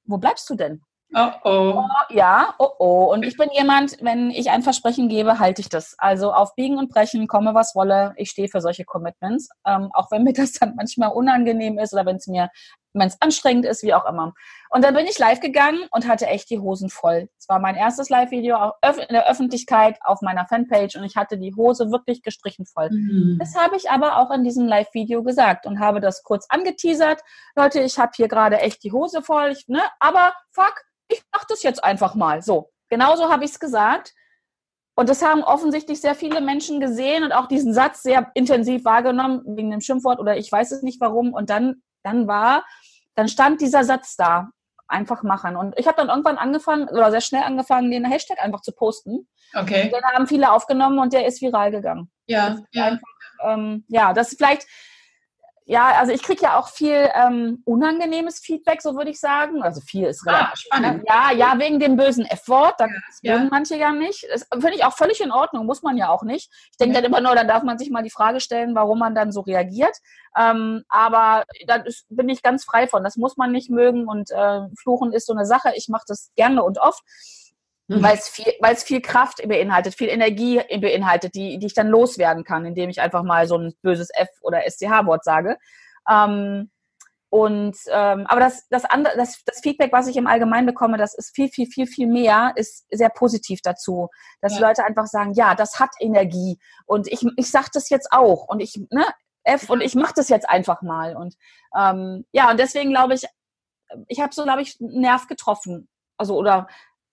[0.06, 0.82] Wo bleibst du denn?
[1.14, 1.74] Oh oh.
[1.78, 2.14] oh.
[2.14, 3.14] Ja, oh oh.
[3.14, 5.96] Und ich bin jemand, wenn ich ein Versprechen gebe, halte ich das.
[5.98, 9.50] Also auf Biegen und Brechen, komme was wolle, ich stehe für solche Commitments.
[9.66, 12.50] Ähm, auch wenn mir das dann manchmal unangenehm ist oder wenn es mir
[13.00, 14.34] wenn es anstrengend ist, wie auch immer.
[14.70, 17.30] Und dann bin ich live gegangen und hatte echt die Hosen voll.
[17.38, 21.56] Es war mein erstes Live-Video in der Öffentlichkeit auf meiner Fanpage und ich hatte die
[21.56, 22.90] Hose wirklich gestrichen voll.
[22.90, 23.38] Mhm.
[23.40, 27.22] Das habe ich aber auch in diesem Live-Video gesagt und habe das kurz angeteasert.
[27.56, 29.82] Leute, ich habe hier gerade echt die Hose voll, ich, ne?
[30.00, 32.42] aber fuck, ich mache das jetzt einfach mal.
[32.42, 34.14] So, genauso habe ich es gesagt.
[34.98, 39.44] Und das haben offensichtlich sehr viele Menschen gesehen und auch diesen Satz sehr intensiv wahrgenommen,
[39.46, 41.34] wegen dem Schimpfwort oder ich weiß es nicht warum.
[41.34, 42.64] Und dann, dann war
[43.16, 44.50] dann stand dieser Satz da.
[44.88, 45.56] Einfach machen.
[45.56, 49.28] Und ich habe dann irgendwann angefangen, oder sehr schnell angefangen, den Hashtag einfach zu posten.
[49.56, 49.90] Okay.
[49.90, 52.12] Den haben viele aufgenommen und der ist viral gegangen.
[52.28, 52.86] Ja, ja.
[52.86, 53.08] Einfach,
[53.44, 54.68] ähm, ja, das ist vielleicht,
[55.68, 59.64] ja, also ich kriege ja auch viel ähm, unangenehmes Feedback, so würde ich sagen.
[59.64, 60.48] Also viel ist relativ.
[60.48, 61.04] Ah, spannend.
[61.08, 62.80] Ja, ja, wegen dem bösen F-Wort.
[62.80, 62.90] Das
[63.24, 63.50] ja, mögen ja.
[63.50, 64.28] manche ja nicht.
[64.32, 66.52] Das finde ich auch völlig in Ordnung, muss man ja auch nicht.
[66.70, 67.02] Ich denke ja.
[67.02, 69.42] dann immer nur, dann darf man sich mal die Frage stellen, warum man dann so
[69.42, 69.98] reagiert.
[70.38, 73.04] Ähm, aber da bin ich ganz frei von.
[73.04, 75.74] Das muss man nicht mögen und äh, Fluchen ist so eine Sache.
[75.76, 77.02] Ich mache das gerne und oft.
[77.88, 78.02] Mhm.
[78.02, 81.88] Weil es viel, weil es viel Kraft beinhaltet, viel Energie beinhaltet, die, die ich dann
[81.88, 85.58] loswerden kann, indem ich einfach mal so ein böses F oder SCH-Wort sage.
[86.10, 86.72] Ähm,
[87.30, 91.14] und ähm, aber das, das, andere, das, das Feedback, was ich im Allgemeinen bekomme, das
[91.14, 94.10] ist viel, viel, viel, viel mehr, ist sehr positiv dazu.
[94.42, 94.68] Dass ja.
[94.68, 96.58] Leute einfach sagen, ja, das hat Energie.
[96.86, 98.48] Und ich, ich sage das jetzt auch.
[98.48, 99.06] Und ich, ne,
[99.44, 101.16] F und ich mache das jetzt einfach mal.
[101.16, 101.36] Und
[101.78, 103.26] ähm, ja, und deswegen glaube ich,
[104.08, 105.88] ich habe so, glaube ich, einen Nerv getroffen.
[106.18, 106.68] Also, oder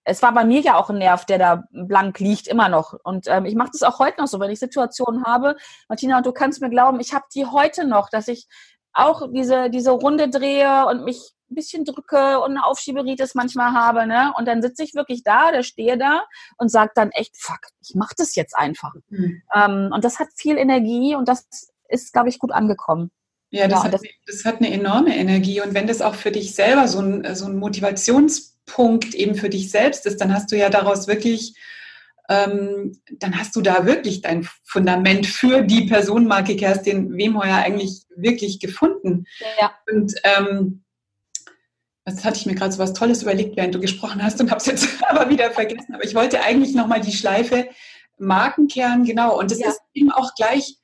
[0.05, 2.93] es war bei mir ja auch ein Nerv, der da blank liegt, immer noch.
[3.03, 5.55] Und ähm, ich mache das auch heute noch so, wenn ich Situationen habe.
[5.87, 8.47] Martina, du kannst mir glauben, ich habe die heute noch, dass ich
[8.91, 14.05] auch diese, diese Runde drehe und mich ein bisschen drücke und eine Aufschieberitis manchmal habe,
[14.07, 14.33] ne?
[14.37, 16.25] Und dann sitze ich wirklich da, der stehe da
[16.57, 18.93] und sage dann echt, fuck, ich mache das jetzt einfach.
[19.09, 19.41] Mhm.
[19.53, 21.47] Ähm, und das hat viel Energie und das
[21.87, 23.11] ist, glaube ich, gut angekommen.
[23.53, 25.61] Ja, das, ja, hat, das, das, hat, eine enorme Energie.
[25.61, 29.69] Und wenn das auch für dich selber so ein, so ein Motivationspunkt eben für dich
[29.69, 31.55] selbst ist, dann hast du ja daraus wirklich,
[32.29, 38.59] ähm, dann hast du da wirklich dein Fundament für die Personenmarke Kerstin Wemheuer eigentlich wirklich
[38.59, 39.25] gefunden.
[39.61, 39.71] Ja.
[39.87, 40.83] Und ähm,
[42.05, 44.61] das hatte ich mir gerade so was Tolles überlegt, während du gesprochen hast und habe
[44.61, 45.93] es jetzt aber wieder vergessen.
[45.93, 47.67] Aber ich wollte eigentlich nochmal die Schleife
[48.17, 49.37] Markenkern, genau.
[49.37, 49.69] Und das ja.
[49.69, 50.79] ist eben auch gleich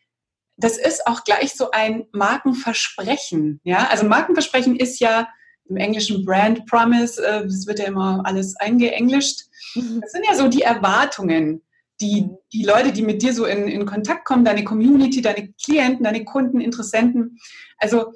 [0.60, 3.62] das ist auch gleich so ein Markenversprechen.
[3.64, 5.30] Ja, also Markenversprechen ist ja
[5.70, 9.44] im Englischen Brand Promise, äh, das wird ja immer alles eingeenglischt.
[9.76, 10.02] Mhm.
[10.02, 11.62] Das sind ja so die Erwartungen,
[12.02, 16.04] die, die Leute, die mit dir so in, in Kontakt kommen, deine Community, deine Klienten,
[16.04, 17.38] deine Kunden, Interessenten.
[17.78, 18.14] Also,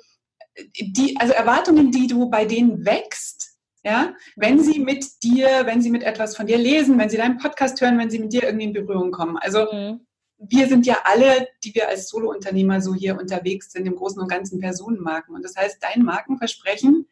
[0.79, 5.91] die, also Erwartungen, die du bei denen wächst, ja, wenn sie mit dir, wenn sie
[5.91, 8.65] mit etwas von dir lesen, wenn sie deinen Podcast hören, wenn sie mit dir irgendwie
[8.65, 9.37] in Berührung kommen.
[9.37, 10.05] Also, mhm
[10.49, 14.27] wir sind ja alle, die wir als Solo-Unternehmer so hier unterwegs sind, im Großen und
[14.27, 15.35] Ganzen Personenmarken.
[15.35, 17.07] Und das heißt, dein Markenversprechen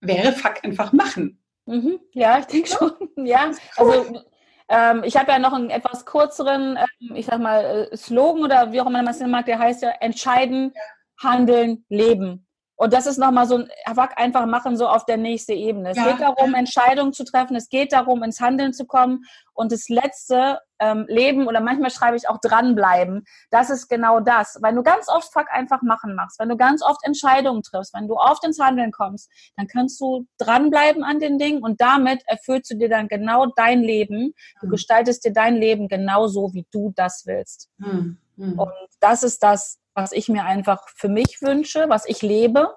[0.00, 1.42] wäre Fuck einfach machen.
[1.66, 2.00] Mhm.
[2.12, 2.92] Ja, ich denke schon.
[3.26, 4.22] Ja, also
[4.68, 8.72] ähm, ich habe ja noch einen etwas kürzeren, ähm, ich sag mal, äh, Slogan oder
[8.72, 10.72] wie auch immer man es mag, der heißt ja entscheiden,
[11.18, 12.46] handeln, leben.
[12.80, 13.68] Und das ist nochmal so ein
[14.16, 15.90] einfach machen, so auf der nächste Ebene.
[15.90, 16.12] Es ja.
[16.12, 17.54] geht darum, Entscheidungen zu treffen.
[17.54, 19.24] Es geht darum, ins Handeln zu kommen.
[19.52, 23.26] Und das letzte ähm, Leben oder manchmal schreibe ich auch dranbleiben.
[23.50, 24.56] Das ist genau das.
[24.62, 28.08] Weil du ganz oft Fuck einfach machen machst, wenn du ganz oft Entscheidungen triffst, wenn
[28.08, 32.70] du oft ins Handeln kommst, dann kannst du dranbleiben an den Dingen und damit erfüllst
[32.70, 34.32] du dir dann genau dein Leben.
[34.62, 34.70] Du mhm.
[34.70, 37.68] gestaltest dir dein Leben genau so, wie du das willst.
[37.76, 38.16] Mhm.
[38.36, 38.58] Mhm.
[38.58, 42.74] Und das ist das, was ich mir einfach für mich wünsche, was ich lebe.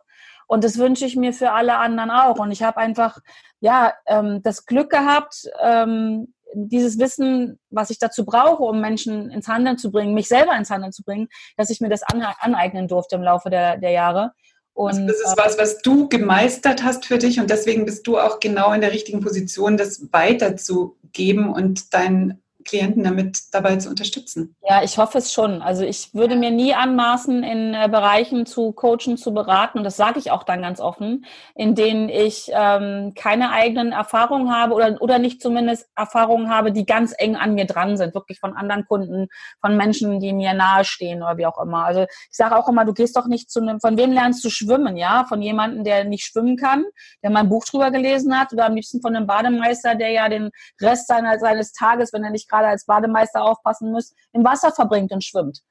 [0.48, 2.40] Und das wünsche ich mir für alle anderen auch.
[2.40, 3.18] Und ich habe einfach,
[3.60, 9.48] ja, ähm, das Glück gehabt, ähm, dieses Wissen, was ich dazu brauche, um Menschen ins
[9.48, 13.16] Handeln zu bringen, mich selber ins Handeln zu bringen, dass ich mir das aneignen durfte
[13.16, 14.34] im Laufe der, der Jahre.
[14.74, 18.18] Und, also das ist was, was du gemeistert hast für dich und deswegen bist du
[18.18, 24.56] auch genau in der richtigen Position, das weiterzugeben und dein Klienten damit dabei zu unterstützen.
[24.68, 25.62] Ja, ich hoffe es schon.
[25.62, 29.98] Also ich würde mir nie anmaßen, in äh, Bereichen zu coachen, zu beraten, und das
[29.98, 35.02] sage ich auch dann ganz offen, in denen ich ähm, keine eigenen Erfahrungen habe oder,
[35.02, 38.86] oder nicht zumindest Erfahrungen habe, die ganz eng an mir dran sind, wirklich von anderen
[38.86, 39.28] Kunden,
[39.62, 41.86] von Menschen, die mir nahestehen oder wie auch immer.
[41.86, 44.50] Also ich sage auch immer, du gehst doch nicht zu einem, von wem lernst du
[44.50, 45.26] schwimmen, ja?
[45.28, 46.86] Von jemandem, der nicht schwimmen kann,
[47.22, 50.30] der mal ein Buch drüber gelesen hat, oder am liebsten von einem Bademeister, der ja
[50.30, 54.72] den Rest seiner, seines Tages, wenn er nicht gerade als Bademeister aufpassen muss, im Wasser
[54.72, 55.62] verbringt und schwimmt.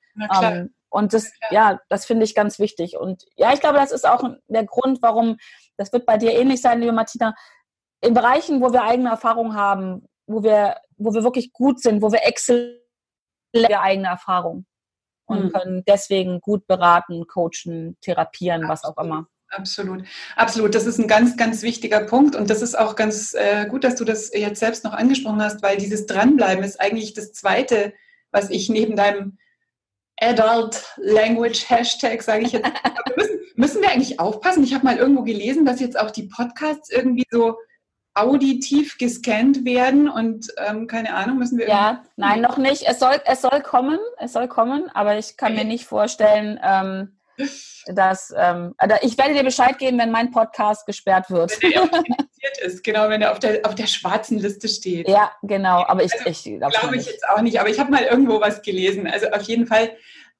[0.43, 2.97] Ähm, und das, ja, das finde ich ganz wichtig.
[2.99, 5.39] Und ja, ich glaube, das ist auch der Grund, warum,
[5.77, 7.35] das wird bei dir ähnlich sein, liebe Martina,
[8.03, 12.11] in Bereichen, wo wir eigene Erfahrung haben, wo wir, wo wir wirklich gut sind, wo
[12.13, 12.77] wir exzellent
[13.55, 14.67] eigene Erfahrung
[15.27, 15.53] und mhm.
[15.53, 19.27] können deswegen gut beraten, coachen, therapieren, was auch immer.
[19.53, 20.75] Absolut, absolut.
[20.75, 23.97] Das ist ein ganz, ganz wichtiger Punkt und das ist auch ganz äh, gut, dass
[23.97, 27.93] du das jetzt selbst noch angesprochen hast, weil dieses Dranbleiben ist eigentlich das Zweite,
[28.31, 29.37] was ich neben deinem
[30.19, 32.67] Adult Language Hashtag, sage ich jetzt,
[33.17, 34.65] müssen, müssen wir eigentlich aufpassen.
[34.65, 37.59] Ich habe mal irgendwo gelesen, dass jetzt auch die Podcasts irgendwie so
[38.15, 41.69] auditiv gescannt werden und ähm, keine Ahnung, müssen wir.
[41.69, 42.87] Ja, nein, noch nicht.
[42.87, 45.65] Es soll, es soll kommen, es soll kommen, aber ich kann okay.
[45.65, 47.17] mir nicht vorstellen, ähm,
[47.87, 51.61] dass ähm, also ich werde dir Bescheid geben, wenn mein Podcast gesperrt wird.
[51.63, 55.09] Wenn er ist, genau, wenn er auf der, auf der schwarzen Liste steht.
[55.09, 57.91] Ja, genau, aber ich, also, ich glaube glaub ich jetzt auch nicht, aber ich habe
[57.91, 59.07] mal irgendwo was gelesen.
[59.07, 59.91] Also auf jeden Fall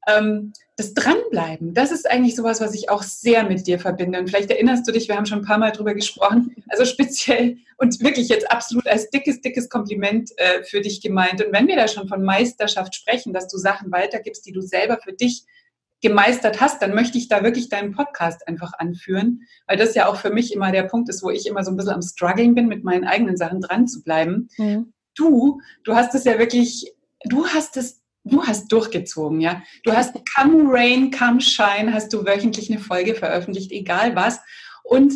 [0.07, 4.19] ähm, das Dranbleiben, das ist eigentlich sowas, was ich auch sehr mit dir verbinde.
[4.19, 7.59] Und vielleicht erinnerst du dich, wir haben schon ein paar Mal drüber gesprochen, also speziell
[7.77, 11.45] und wirklich jetzt absolut als dickes, dickes Kompliment äh, für dich gemeint.
[11.45, 14.99] Und wenn wir da schon von Meisterschaft sprechen, dass du Sachen weitergibst, die du selber
[15.03, 15.45] für dich
[16.03, 20.17] gemeistert hast, dann möchte ich da wirklich deinen Podcast einfach anführen, weil das ja auch
[20.17, 22.67] für mich immer der Punkt ist, wo ich immer so ein bisschen am struggeln bin,
[22.67, 24.49] mit meinen eigenen Sachen dran zu bleiben.
[24.59, 24.93] Mhm.
[25.15, 26.93] Du, du hast es ja wirklich,
[27.25, 29.63] du hast es, du hast durchgezogen, ja.
[29.85, 34.41] Du hast come rain, come shine, hast du wöchentlich eine Folge veröffentlicht, egal was.
[34.83, 35.15] Und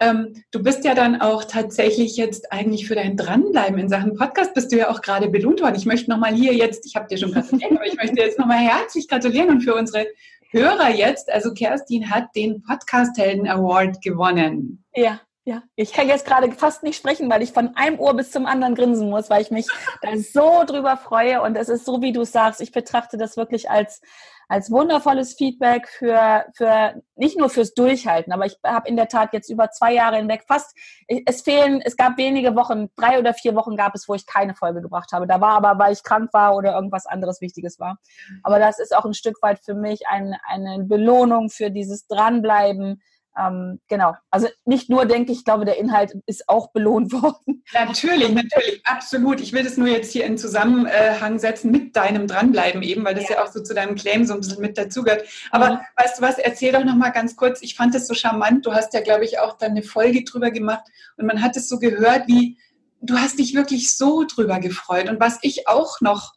[0.00, 4.54] ähm, du bist ja dann auch tatsächlich jetzt eigentlich für dein Dranbleiben in Sachen Podcast
[4.54, 5.76] bist du ja auch gerade belohnt worden.
[5.76, 8.58] Ich möchte nochmal hier jetzt, ich habe dir schon gratuliert, aber ich möchte jetzt nochmal
[8.58, 10.06] herzlich gratulieren und für unsere
[10.50, 14.84] Hörer jetzt, also Kerstin hat den Podcast Helden Award gewonnen.
[14.94, 15.20] Ja.
[15.48, 18.44] Ja, ich kann jetzt gerade fast nicht sprechen, weil ich von einem Ohr bis zum
[18.44, 19.66] anderen grinsen muss, weil ich mich
[20.02, 21.40] da so drüber freue.
[21.40, 24.02] Und es ist so, wie du sagst, ich betrachte das wirklich als,
[24.48, 29.32] als wundervolles Feedback für, für nicht nur fürs Durchhalten, aber ich habe in der Tat
[29.32, 30.76] jetzt über zwei Jahre hinweg fast,
[31.24, 34.54] es fehlen, es gab wenige Wochen, drei oder vier Wochen gab es, wo ich keine
[34.54, 35.26] Folge gebracht habe.
[35.26, 37.96] Da war aber, weil ich krank war oder irgendwas anderes Wichtiges war.
[38.42, 43.00] Aber das ist auch ein Stück weit für mich ein, eine Belohnung für dieses Dranbleiben,
[43.38, 44.14] ähm, genau.
[44.30, 47.62] Also nicht nur denke ich, glaube, der Inhalt ist auch belohnt worden.
[47.72, 49.40] Natürlich, natürlich, absolut.
[49.40, 53.28] Ich will das nur jetzt hier in Zusammenhang setzen mit deinem Dranbleiben eben, weil das
[53.28, 55.24] ja, ja auch so zu deinem Claim so ein bisschen mit dazugehört.
[55.50, 55.78] Aber mhm.
[55.96, 57.62] weißt du was, erzähl doch noch mal ganz kurz.
[57.62, 58.66] Ich fand das so charmant.
[58.66, 60.84] Du hast ja, glaube ich, auch dann eine Folge drüber gemacht
[61.16, 62.58] und man hat es so gehört, wie
[63.00, 65.08] du hast dich wirklich so drüber gefreut.
[65.08, 66.34] Und was ich auch noch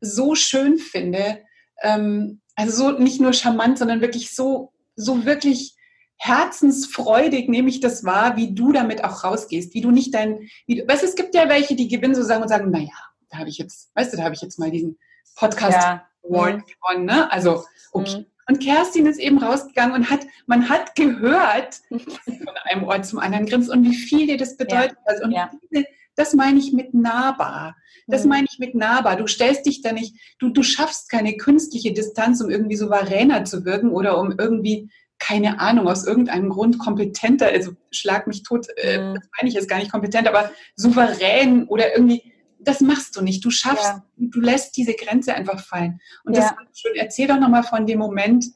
[0.00, 1.40] so schön finde,
[1.82, 5.75] ähm, also so nicht nur charmant, sondern wirklich so, so wirklich
[6.18, 10.76] herzensfreudig nehme ich das wahr, wie du damit auch rausgehst, wie du nicht dein, wie
[10.76, 12.88] du, weißt es gibt ja welche, die gewinnen so sagen und sagen, naja,
[13.30, 14.98] da habe ich jetzt, weißt du, da habe ich jetzt mal diesen
[15.36, 16.06] Podcast ja.
[16.24, 16.62] Award mhm.
[16.64, 17.30] gewonnen, ne?
[17.30, 18.18] Also, okay.
[18.18, 18.26] Mhm.
[18.48, 23.46] Und Kerstin ist eben rausgegangen und hat, man hat gehört, von einem Ort zum anderen
[23.46, 24.96] grinst und wie viel dir das bedeutet.
[25.08, 25.24] Ja.
[25.24, 25.50] Und ja.
[26.14, 27.76] das meine ich mit nahbar.
[28.06, 28.30] Das mhm.
[28.30, 29.16] meine ich mit nahbar.
[29.16, 33.64] Du stellst dich da nicht, du, du schaffst keine künstliche Distanz, um irgendwie souveräner zu
[33.64, 38.98] wirken oder um irgendwie keine Ahnung, aus irgendeinem Grund kompetenter, also schlag mich tot, äh,
[38.98, 39.14] mhm.
[39.14, 43.44] das meine ich jetzt gar nicht kompetent, aber souverän oder irgendwie, das machst du nicht.
[43.44, 44.02] Du schaffst, ja.
[44.16, 46.00] du lässt diese Grenze einfach fallen.
[46.24, 46.40] Und ja.
[46.40, 48.46] das schon, erzähl doch nochmal von dem Moment,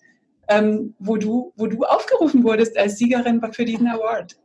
[0.49, 4.37] ähm, wo, du, wo du aufgerufen wurdest als Siegerin für diesen Award.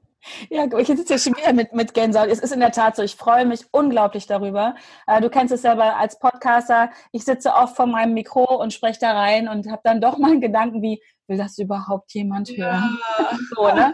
[0.50, 2.30] Ja, ich sitze hier schon wieder mit, mit Gänsehaut.
[2.30, 4.76] Es ist in der Tat so, ich freue mich unglaublich darüber.
[5.08, 6.90] Äh, du kennst es selber als Podcaster.
[7.12, 10.32] Ich sitze oft vor meinem Mikro und spreche da rein und habe dann doch mal
[10.32, 13.00] einen Gedanken wie, will das überhaupt jemand hören?
[13.20, 13.38] Ja.
[13.56, 13.94] So, ne?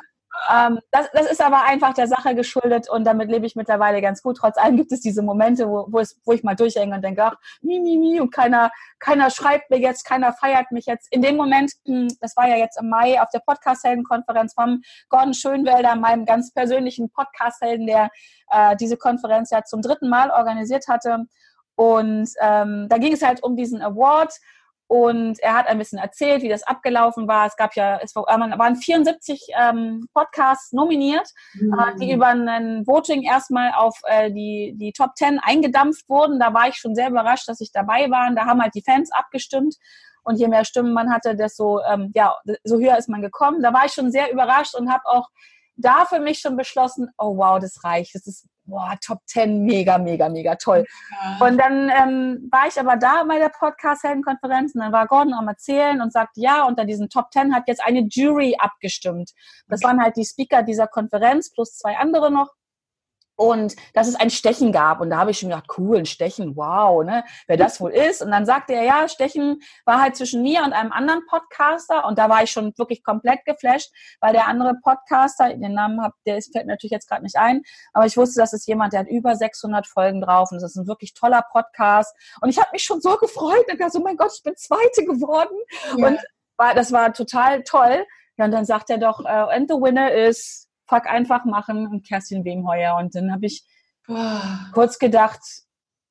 [0.49, 4.21] Ähm, das, das, ist aber einfach der Sache geschuldet und damit lebe ich mittlerweile ganz
[4.21, 4.37] gut.
[4.37, 7.23] Trotz allem gibt es diese Momente, wo, wo, es, wo ich mal durchhänge und denke,
[7.23, 11.11] ach, mi, mi, mi, und keiner, keiner schreibt mir jetzt, keiner feiert mich jetzt.
[11.11, 15.33] In dem Moment, hm, das war ja jetzt im Mai auf der Podcast-Helden-Konferenz vom Gordon
[15.33, 18.09] Schönwelder, meinem ganz persönlichen Podcast-Helden, der
[18.49, 21.25] äh, diese Konferenz ja zum dritten Mal organisiert hatte.
[21.75, 24.33] Und ähm, da ging es halt um diesen Award
[24.91, 27.47] und er hat ein bisschen erzählt, wie das abgelaufen war.
[27.47, 31.73] Es gab ja, es waren 74 ähm, Podcasts nominiert, mhm.
[31.79, 36.41] äh, die über ein Voting erstmal auf äh, die, die Top 10 eingedampft wurden.
[36.41, 38.29] Da war ich schon sehr überrascht, dass ich dabei war.
[38.35, 39.77] Da haben halt die Fans abgestimmt.
[40.23, 43.61] Und je mehr Stimmen man hatte, desto ähm, ja, so höher ist man gekommen.
[43.61, 45.29] Da war ich schon sehr überrascht und habe auch
[45.77, 48.13] da für mich schon beschlossen, oh wow, das reicht.
[48.13, 50.85] Das ist boah, Top 10, mega, mega, mega toll.
[51.11, 51.45] Ja.
[51.45, 55.47] Und dann ähm, war ich aber da bei der Podcast-Heldenkonferenz und dann war Gordon am
[55.47, 59.31] Erzählen und sagte, ja, unter diesen Top 10 hat jetzt eine Jury abgestimmt.
[59.67, 59.89] Das okay.
[59.89, 62.53] waren halt die Speaker dieser Konferenz plus zwei andere noch
[63.35, 65.01] und dass es ein Stechen gab.
[65.01, 68.21] Und da habe ich schon gedacht, cool, ein Stechen, wow, ne, wer das wohl ist.
[68.21, 72.05] Und dann sagte er, ja, Stechen war halt zwischen mir und einem anderen Podcaster.
[72.05, 76.13] Und da war ich schon wirklich komplett geflasht, weil der andere Podcaster, den Namen hab,
[76.25, 77.61] der ist, fällt mir natürlich jetzt gerade nicht ein,
[77.93, 80.75] aber ich wusste, das ist jemand, der hat über 600 Folgen drauf und das ist
[80.75, 82.15] ein wirklich toller Podcast.
[82.41, 85.05] Und ich habe mich schon so gefreut und dachte so, mein Gott, ich bin Zweite
[85.05, 85.57] geworden.
[85.97, 86.07] Ja.
[86.07, 86.19] Und
[86.57, 88.05] war, das war total toll.
[88.37, 92.05] Ja, und dann sagt er doch, uh, and the winner is fuck einfach machen und
[92.05, 92.97] Kerstin Wemheuer.
[92.97, 93.63] Und dann habe ich
[94.05, 94.41] Boah.
[94.73, 95.39] kurz gedacht,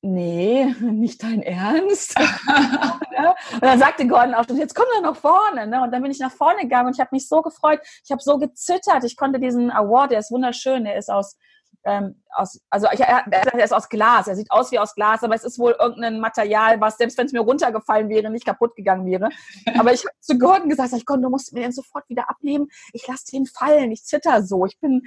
[0.01, 2.19] nee, nicht dein Ernst.
[3.53, 5.67] und dann sagte Gordon auch, jetzt komm doch nach vorne.
[5.67, 5.83] Ne?
[5.83, 7.81] Und dann bin ich nach vorne gegangen und ich habe mich so gefreut.
[8.05, 9.05] Ich habe so gezittert.
[9.05, 11.37] Ich konnte diesen Award, der ist wunderschön, der ist aus
[11.85, 15.25] ähm, aus, also ich, er, er ist aus Glas, er sieht aus wie aus Glas,
[15.25, 18.77] aber es ist wohl irgendein Material, was selbst wenn es mir runtergefallen wäre, nicht kaputt
[18.77, 19.31] gegangen wäre.
[19.79, 22.69] Aber ich habe zu Gordon gesagt, ich Gordon, du musst mir den sofort wieder abnehmen.
[22.93, 24.67] Ich lasse den fallen, ich zitter so.
[24.67, 25.03] Ich bin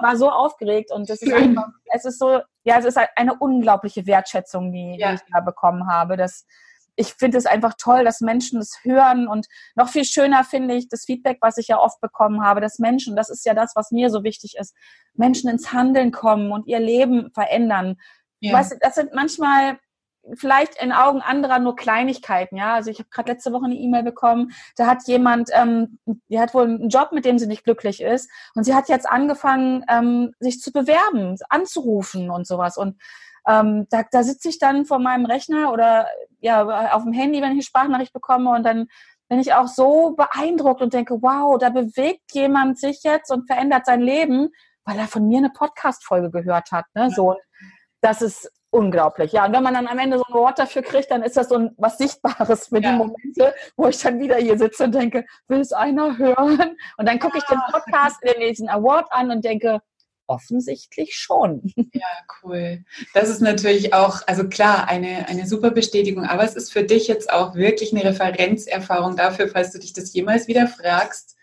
[0.00, 3.34] war so aufgeregt und es ist einfach, es ist so, ja, es ist halt eine
[3.34, 5.10] unglaubliche Wertschätzung, die, ja.
[5.10, 6.16] die ich da bekommen habe.
[6.16, 6.46] Das
[6.96, 10.88] ich finde es einfach toll, dass Menschen das hören und noch viel schöner finde ich
[10.88, 13.90] das Feedback, was ich ja oft bekommen habe, dass Menschen, das ist ja das, was
[13.90, 14.74] mir so wichtig ist,
[15.14, 17.96] Menschen ins Handeln kommen und ihr Leben verändern.
[18.40, 18.54] Ja.
[18.54, 19.78] Weißt du, das sind manchmal
[20.34, 22.74] vielleicht in Augen anderer nur Kleinigkeiten, ja.
[22.74, 26.54] Also ich habe gerade letzte Woche eine E-Mail bekommen, da hat jemand, ähm, die hat
[26.54, 30.32] wohl einen Job, mit dem sie nicht glücklich ist, und sie hat jetzt angefangen, ähm,
[30.38, 32.76] sich zu bewerben, anzurufen und sowas.
[32.76, 33.00] Und
[33.48, 36.06] ähm, da, da sitze ich dann vor meinem Rechner oder
[36.42, 38.86] ja auf dem Handy, wenn ich eine Sprachnachricht bekomme und dann
[39.28, 43.86] bin ich auch so beeindruckt und denke, wow, da bewegt jemand sich jetzt und verändert
[43.86, 44.50] sein Leben,
[44.84, 46.84] weil er von mir eine Podcast-Folge gehört hat.
[46.94, 47.10] Ne?
[47.10, 47.36] So,
[48.02, 49.32] das ist unglaublich.
[49.32, 51.48] Ja, und wenn man dann am Ende so ein Wort dafür kriegt, dann ist das
[51.48, 52.90] so ein, was Sichtbares für ja.
[52.90, 56.76] die Momente, wo ich dann wieder hier sitze und denke, will es einer hören?
[56.96, 59.80] Und dann gucke ich den Podcast, den nächsten Award an und denke,
[60.32, 61.72] offensichtlich schon.
[61.94, 62.06] Ja,
[62.42, 62.84] cool.
[63.12, 67.06] Das ist natürlich auch, also klar, eine, eine super Bestätigung, aber es ist für dich
[67.06, 71.36] jetzt auch wirklich eine Referenzerfahrung dafür, falls du dich das jemals wieder fragst.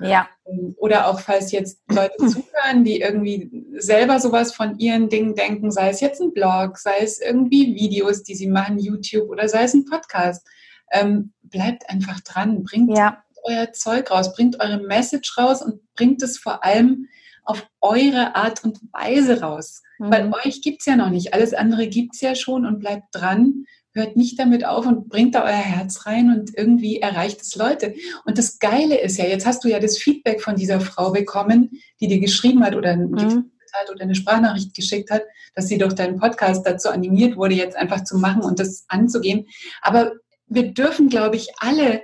[0.00, 0.28] Ja.
[0.76, 5.90] Oder auch falls jetzt Leute zuhören, die irgendwie selber sowas von ihren Dingen denken, sei
[5.90, 9.74] es jetzt ein Blog, sei es irgendwie Videos, die sie machen, YouTube oder sei es
[9.74, 10.46] ein Podcast.
[10.92, 13.22] Ähm, bleibt einfach dran, bringt ja.
[13.44, 17.06] euer Zeug raus, bringt eure Message raus und bringt es vor allem
[17.50, 19.82] auf eure Art und Weise raus.
[19.98, 20.10] Mhm.
[20.12, 21.34] Weil euch gibt es ja noch nicht.
[21.34, 23.64] Alles andere gibt es ja schon und bleibt dran.
[23.92, 27.94] Hört nicht damit auf und bringt da euer Herz rein und irgendwie erreicht es Leute.
[28.24, 31.70] Und das Geile ist ja, jetzt hast du ja das Feedback von dieser Frau bekommen,
[32.00, 33.50] die dir geschrieben hat oder, mhm.
[33.72, 35.22] hat oder eine Sprachnachricht geschickt hat,
[35.56, 39.46] dass sie durch deinen Podcast dazu animiert wurde, jetzt einfach zu machen und das anzugehen.
[39.82, 40.12] Aber
[40.46, 42.02] wir dürfen, glaube ich, alle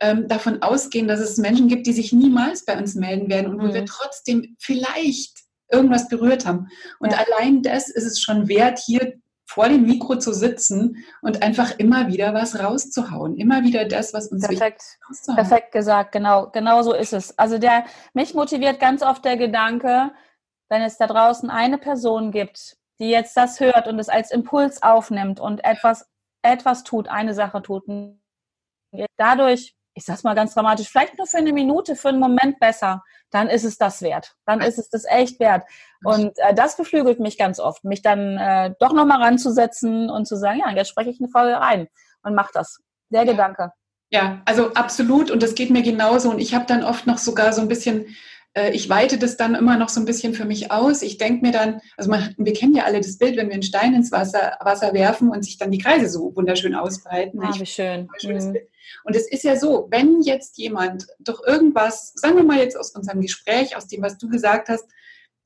[0.00, 3.60] ähm, davon ausgehen, dass es Menschen gibt, die sich niemals bei uns melden werden und
[3.60, 3.74] wo mhm.
[3.74, 6.68] wir trotzdem vielleicht irgendwas berührt haben.
[6.98, 7.18] Und ja.
[7.18, 9.14] allein das ist es schon wert, hier
[9.46, 13.36] vor dem Mikro zu sitzen und einfach immer wieder was rauszuhauen.
[13.36, 14.82] Immer wieder das, was uns Perfekt.
[15.08, 16.50] wichtig Perfekt gesagt, genau.
[16.50, 17.38] Genau so ist es.
[17.38, 20.12] Also der, mich motiviert ganz oft der Gedanke,
[20.70, 24.82] wenn es da draußen eine Person gibt, die jetzt das hört und es als Impuls
[24.82, 26.08] aufnimmt und etwas,
[26.42, 27.84] etwas tut, eine Sache tut,
[29.16, 33.02] dadurch ich sag's mal ganz dramatisch, vielleicht nur für eine Minute, für einen Moment besser,
[33.30, 34.34] dann ist es das wert.
[34.44, 35.64] Dann ist es das echt wert.
[36.04, 40.36] Und äh, das beflügelt mich ganz oft, mich dann äh, doch nochmal ranzusetzen und zu
[40.36, 41.88] sagen, ja, jetzt spreche ich eine Folge rein
[42.22, 42.80] und mach das.
[43.10, 43.70] Der Gedanke.
[44.10, 45.30] Ja, also absolut.
[45.30, 46.30] Und das geht mir genauso.
[46.30, 48.06] Und ich habe dann oft noch sogar so ein bisschen
[48.72, 51.02] ich weite das dann immer noch so ein bisschen für mich aus.
[51.02, 53.64] Ich denke mir dann, also man, wir kennen ja alle das Bild, wenn wir einen
[53.64, 57.40] Stein ins Wasser, Wasser werfen und sich dann die Kreise so wunderschön ausbreiten.
[57.42, 58.08] Ah, wie schön.
[58.22, 58.58] Mhm.
[59.04, 62.90] Und es ist ja so, wenn jetzt jemand durch irgendwas, sagen wir mal jetzt aus
[62.90, 64.84] unserem Gespräch, aus dem, was du gesagt hast,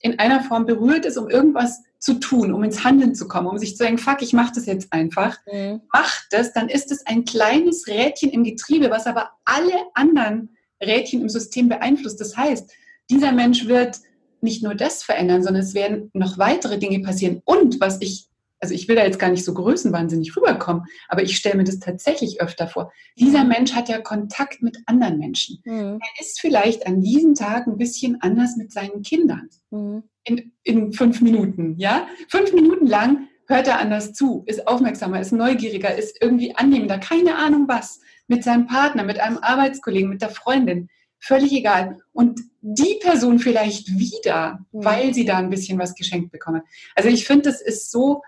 [0.00, 3.58] in einer Form berührt ist, um irgendwas zu tun, um ins Handeln zu kommen, um
[3.58, 5.80] sich zu sagen, fuck, ich mache das jetzt einfach, mhm.
[5.92, 11.22] macht das, dann ist es ein kleines Rädchen im Getriebe, was aber alle anderen Rädchen
[11.22, 12.20] im System beeinflusst.
[12.20, 12.70] Das heißt,
[13.10, 13.98] dieser Mensch wird
[14.40, 17.42] nicht nur das verändern, sondern es werden noch weitere Dinge passieren.
[17.44, 18.28] Und was ich
[18.60, 21.78] also ich will da jetzt gar nicht so größenwahnsinnig rüberkommen, aber ich stelle mir das
[21.78, 22.92] tatsächlich öfter vor.
[23.18, 23.44] Dieser.
[23.44, 25.60] Mensch hat ja Kontakt mit anderen Menschen.
[25.64, 25.98] Mhm.
[26.00, 29.48] Er ist vielleicht an diesem Tag ein bisschen anders mit seinen Kindern.
[29.70, 30.02] Mhm.
[30.24, 32.06] In, in fünf Minuten, ja?
[32.28, 37.36] Fünf Minuten lang hört er anders zu, ist aufmerksamer, ist neugieriger, ist irgendwie annehmender, keine
[37.36, 41.98] Ahnung was, mit seinem Partner, mit einem Arbeitskollegen, mit der Freundin, völlig egal.
[42.12, 44.84] Und die Person vielleicht wieder, mhm.
[44.84, 46.62] weil sie da ein bisschen was geschenkt bekommen.
[46.94, 48.22] Also ich finde, das ist so,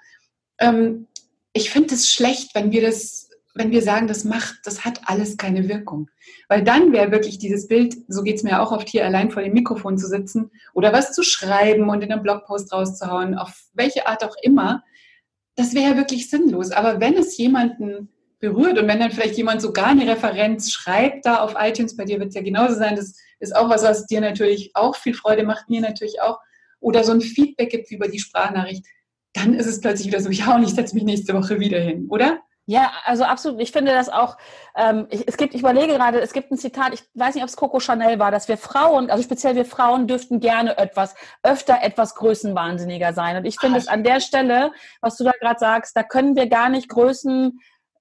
[0.58, 1.06] ähm,
[1.52, 5.36] ich finde es schlecht, wenn wir das, wenn wir sagen, das macht, das hat alles
[5.36, 6.08] keine Wirkung.
[6.48, 9.42] Weil dann wäre wirklich dieses Bild, so geht es mir auch oft hier allein vor
[9.42, 14.06] dem Mikrofon zu sitzen oder was zu schreiben und in einem Blogpost rauszuhauen, auf welche
[14.06, 14.84] Art auch immer,
[15.56, 16.70] das wäre ja wirklich sinnlos.
[16.70, 18.08] Aber wenn es jemanden
[18.40, 22.18] berührt und wenn dann vielleicht jemand sogar eine Referenz schreibt da auf iTunes, bei dir
[22.18, 25.44] wird es ja genauso sein, das ist auch was, was dir natürlich auch viel Freude
[25.44, 26.38] macht, mir natürlich auch,
[26.80, 28.84] oder so ein Feedback gibt wie über die Sprachnachricht,
[29.34, 32.06] dann ist es plötzlich wieder so, ja, und ich setze mich nächste Woche wieder hin,
[32.08, 32.40] oder?
[32.70, 33.60] Ja, also absolut.
[33.60, 34.36] Ich finde das auch,
[34.76, 37.48] ähm, ich, es gibt, ich überlege gerade, es gibt ein Zitat, ich weiß nicht, ob
[37.48, 41.82] es Coco Chanel war, dass wir Frauen, also speziell wir Frauen dürften gerne etwas, öfter
[41.82, 43.36] etwas größenwahnsinniger sein.
[43.36, 44.70] Und ich finde es an der Stelle,
[45.00, 47.58] was du da gerade sagst, da können wir gar nicht Größen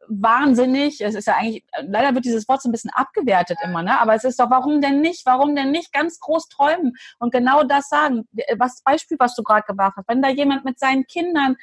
[0.10, 1.02] wahnsinnig.
[1.02, 4.00] Es ist ja eigentlich, leider wird dieses Wort so ein bisschen abgewertet immer, ne?
[4.00, 5.26] Aber es ist doch, warum denn nicht?
[5.26, 8.28] Warum denn nicht ganz groß träumen und genau das sagen?
[8.58, 11.56] Was Beispiel, was du gerade gebracht hast, wenn da jemand mit seinen Kindern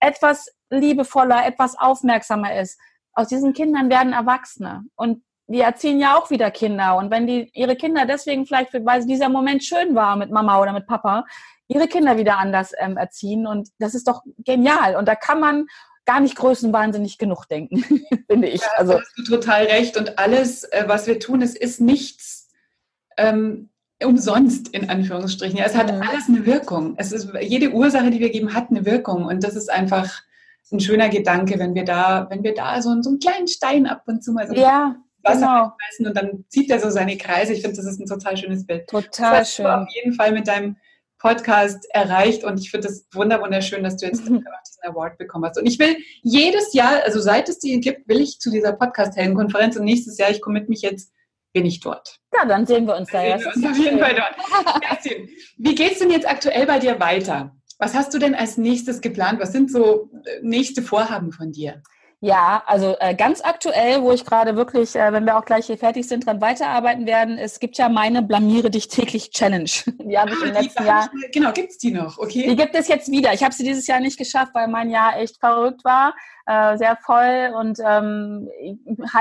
[0.00, 2.78] etwas liebevoller, etwas aufmerksamer ist,
[3.12, 6.96] aus diesen Kindern werden Erwachsene und die erziehen ja auch wieder Kinder.
[6.96, 10.72] Und wenn die ihre Kinder deswegen vielleicht, weil dieser Moment schön war mit Mama oder
[10.72, 11.24] mit Papa,
[11.68, 13.46] ihre Kinder wieder anders ähm, erziehen.
[13.46, 14.96] Und das ist doch genial.
[14.96, 15.66] Und da kann man
[16.06, 17.82] gar nicht größenwahnsinnig genug denken,
[18.30, 18.60] finde ich.
[18.60, 19.96] Ja, also hast du total recht.
[19.96, 22.48] Und alles, äh, was wir tun, es ist nichts
[23.16, 23.70] ähm,
[24.02, 25.58] umsonst in Anführungsstrichen.
[25.58, 26.02] Ja, es hat mhm.
[26.02, 26.94] alles eine Wirkung.
[26.96, 29.24] Es ist jede Ursache, die wir geben, hat eine Wirkung.
[29.24, 30.22] Und das ist einfach
[30.74, 34.02] ein schöner Gedanke, wenn wir da, wenn wir da so, so einen kleinen Stein ab
[34.06, 36.08] und zu mal so ja, Wasser genau.
[36.08, 37.52] und dann zieht er so seine Kreise.
[37.52, 38.88] Ich finde, das ist ein total schönes Bild.
[38.88, 39.64] Total das schön.
[39.64, 40.76] Du auf jeden Fall mit deinem
[41.24, 44.44] Podcast erreicht und ich finde es wunderschön, dass du jetzt mhm.
[44.44, 45.58] diesen Award bekommen hast.
[45.58, 49.74] Und ich will jedes Jahr, also seit es die gibt, will ich zu dieser Podcast-Heldenkonferenz
[49.76, 51.14] und nächstes Jahr, ich commit mich jetzt,
[51.54, 52.18] bin ich dort.
[52.34, 53.24] Ja, dann sehen wir uns da.
[53.24, 54.82] Ja, auf jeden Fall dort.
[54.82, 57.56] Kerstin, wie geht es denn jetzt aktuell bei dir weiter?
[57.78, 59.40] Was hast du denn als nächstes geplant?
[59.40, 61.82] Was sind so äh, nächste Vorhaben von dir?
[62.24, 65.76] Ja, also äh, ganz aktuell, wo ich gerade wirklich, äh, wenn wir auch gleich hier
[65.76, 69.68] fertig sind, dran weiterarbeiten werden, es gibt ja meine Blamiere dich täglich Challenge.
[69.86, 71.10] Die habe ich ah, im letzten Jahr.
[71.22, 72.46] Ich, genau, gibt es die noch, okay?
[72.48, 73.34] Die gibt es jetzt wieder.
[73.34, 76.14] Ich habe sie dieses Jahr nicht geschafft, weil mein Jahr echt verrückt war,
[76.46, 78.76] äh, sehr voll und ähm, ich,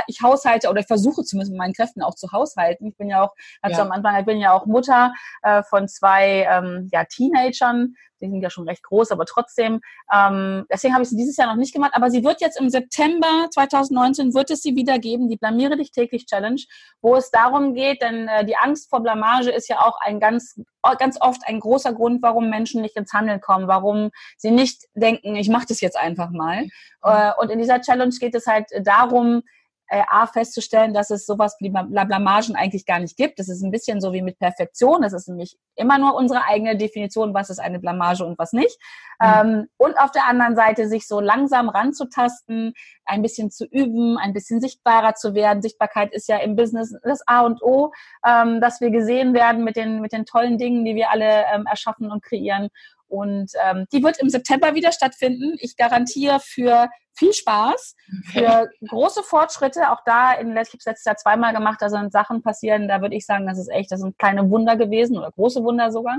[0.07, 2.87] ich haushalte oder ich versuche zumindest mit meinen Kräften auch zu haushalten.
[2.87, 3.83] Ich bin ja auch, also ja.
[3.83, 8.41] am Anfang, ich bin ja auch Mutter äh, von zwei ähm, ja, Teenagern, die sind
[8.41, 9.81] ja schon recht groß, aber trotzdem,
[10.13, 12.69] ähm, deswegen habe ich sie dieses Jahr noch nicht gemacht, aber sie wird jetzt im
[12.69, 16.61] September 2019, wird es sie wieder geben, die Blamiere dich täglich Challenge,
[17.01, 20.59] wo es darum geht, denn äh, die Angst vor Blamage ist ja auch ein ganz,
[20.97, 25.35] ganz oft ein großer Grund, warum Menschen nicht ins Handeln kommen, warum sie nicht denken,
[25.35, 26.63] ich mache das jetzt einfach mal.
[26.63, 26.69] Mhm.
[27.03, 29.43] Äh, und in dieser Challenge geht es halt darum,
[29.87, 33.39] äh, A, festzustellen, dass es sowas wie Blamagen eigentlich gar nicht gibt.
[33.39, 35.03] Das ist ein bisschen so wie mit Perfektion.
[35.03, 38.77] Es ist nämlich immer nur unsere eigene Definition, was ist eine Blamage und was nicht.
[39.19, 39.27] Mhm.
[39.27, 42.73] Ähm, und auf der anderen Seite sich so langsam ranzutasten,
[43.05, 45.61] ein bisschen zu üben, ein bisschen sichtbarer zu werden.
[45.61, 47.91] Sichtbarkeit ist ja im Business das A und O,
[48.25, 51.65] ähm, dass wir gesehen werden mit den, mit den tollen Dingen, die wir alle ähm,
[51.69, 52.69] erschaffen und kreieren.
[53.07, 55.55] Und ähm, die wird im September wieder stattfinden.
[55.59, 57.95] Ich garantiere für viel Spaß,
[58.31, 59.91] für große Fortschritte.
[59.91, 63.01] Auch da, in, ich habe es letztes Jahr zweimal gemacht, da sind Sachen passieren, da
[63.01, 66.17] würde ich sagen, das ist echt, das sind kleine Wunder gewesen oder große Wunder sogar.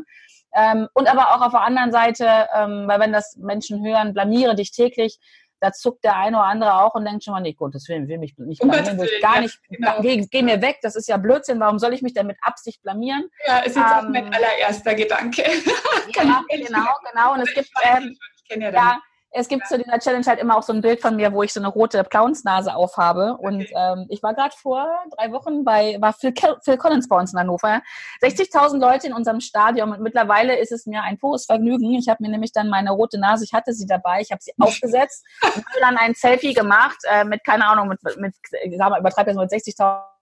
[0.55, 4.55] Ähm, und aber auch auf der anderen Seite, ähm, weil wenn das Menschen hören, blamiere
[4.55, 5.19] dich täglich,
[5.65, 8.07] da zuckt der eine oder andere auch und denkt schon mal, nee, Gott, das will,
[8.07, 10.01] will mich nicht blamieren, will ich gar nicht, genau.
[10.03, 12.83] geh, geh, mir weg, das ist ja Blödsinn, warum soll ich mich denn mit Absicht
[12.83, 13.31] blamieren?
[13.47, 15.43] Ja, ist jetzt ähm, auch mein allererster Gedanke.
[16.15, 18.17] ja, genau, genau, und es gibt, ähm,
[18.51, 19.03] ja, ja
[19.37, 21.53] es gibt zu dieser Challenge halt immer auch so ein Bild von mir, wo ich
[21.53, 23.37] so eine rote Clownsnase aufhabe.
[23.37, 23.75] Und okay.
[23.75, 26.33] ähm, ich war gerade vor drei Wochen bei, war Phil,
[26.63, 27.83] Phil Collins bei uns in Hannover.
[28.23, 31.95] 60.000 Leute in unserem Stadion und mittlerweile ist es mir ein pures Vergnügen.
[31.95, 34.53] Ich habe mir nämlich dann meine rote Nase, ich hatte sie dabei, ich habe sie
[34.59, 38.91] aufgesetzt und habe dann ein Selfie gemacht äh, mit, keine Ahnung, mit, mit ich sag
[38.91, 40.14] mal, übertreibe jetzt mit 60.000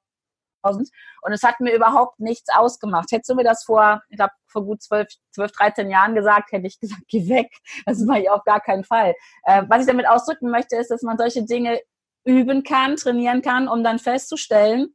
[0.62, 3.10] und es hat mir überhaupt nichts ausgemacht.
[3.10, 6.66] Hättest du mir das vor, ich glaube, vor gut 12, 12, 13 Jahren gesagt, hätte
[6.66, 7.50] ich gesagt, geh weg.
[7.86, 9.14] Das mache ich auf gar keinen Fall.
[9.44, 11.80] Äh, was ich damit ausdrücken möchte, ist, dass man solche Dinge
[12.24, 14.94] üben kann, trainieren kann, um dann festzustellen,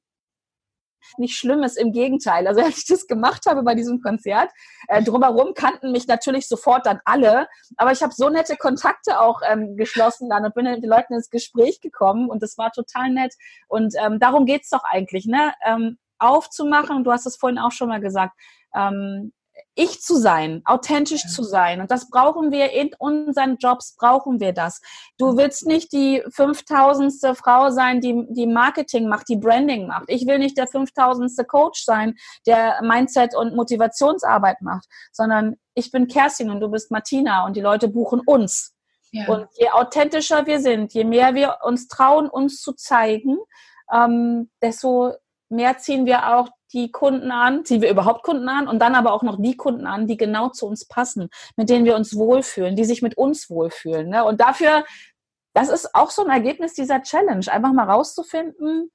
[1.17, 2.47] nicht schlimm ist, im Gegenteil.
[2.47, 4.49] Also als ich das gemacht habe bei diesem Konzert,
[4.87, 7.47] äh, drumherum kannten mich natürlich sofort dann alle,
[7.77, 11.13] aber ich habe so nette Kontakte auch ähm, geschlossen dann und bin mit den Leuten
[11.13, 13.33] ins Gespräch gekommen und das war total nett.
[13.67, 15.53] Und ähm, darum geht's doch eigentlich, ne?
[15.65, 18.33] Ähm, aufzumachen, du hast es vorhin auch schon mal gesagt,
[18.75, 19.33] ähm,
[19.75, 21.29] ich zu sein, authentisch ja.
[21.29, 21.81] zu sein.
[21.81, 24.81] Und das brauchen wir in unseren Jobs, brauchen wir das.
[25.17, 27.37] Du willst nicht die 5000.
[27.37, 30.05] Frau sein, die, die Marketing macht, die Branding macht.
[30.07, 31.47] Ich will nicht der 5000.
[31.47, 37.45] Coach sein, der Mindset und Motivationsarbeit macht, sondern ich bin Kerstin und du bist Martina
[37.45, 38.73] und die Leute buchen uns.
[39.11, 39.27] Ja.
[39.27, 43.37] Und je authentischer wir sind, je mehr wir uns trauen, uns zu zeigen,
[43.93, 45.13] ähm, desto
[45.49, 49.13] mehr ziehen wir auch die Kunden an, ziehen wir überhaupt Kunden an und dann aber
[49.13, 52.75] auch noch die Kunden an, die genau zu uns passen, mit denen wir uns wohlfühlen,
[52.75, 54.09] die sich mit uns wohlfühlen.
[54.09, 54.23] Ne?
[54.23, 54.85] Und dafür,
[55.53, 58.91] das ist auch so ein Ergebnis dieser Challenge, einfach mal rauszufinden,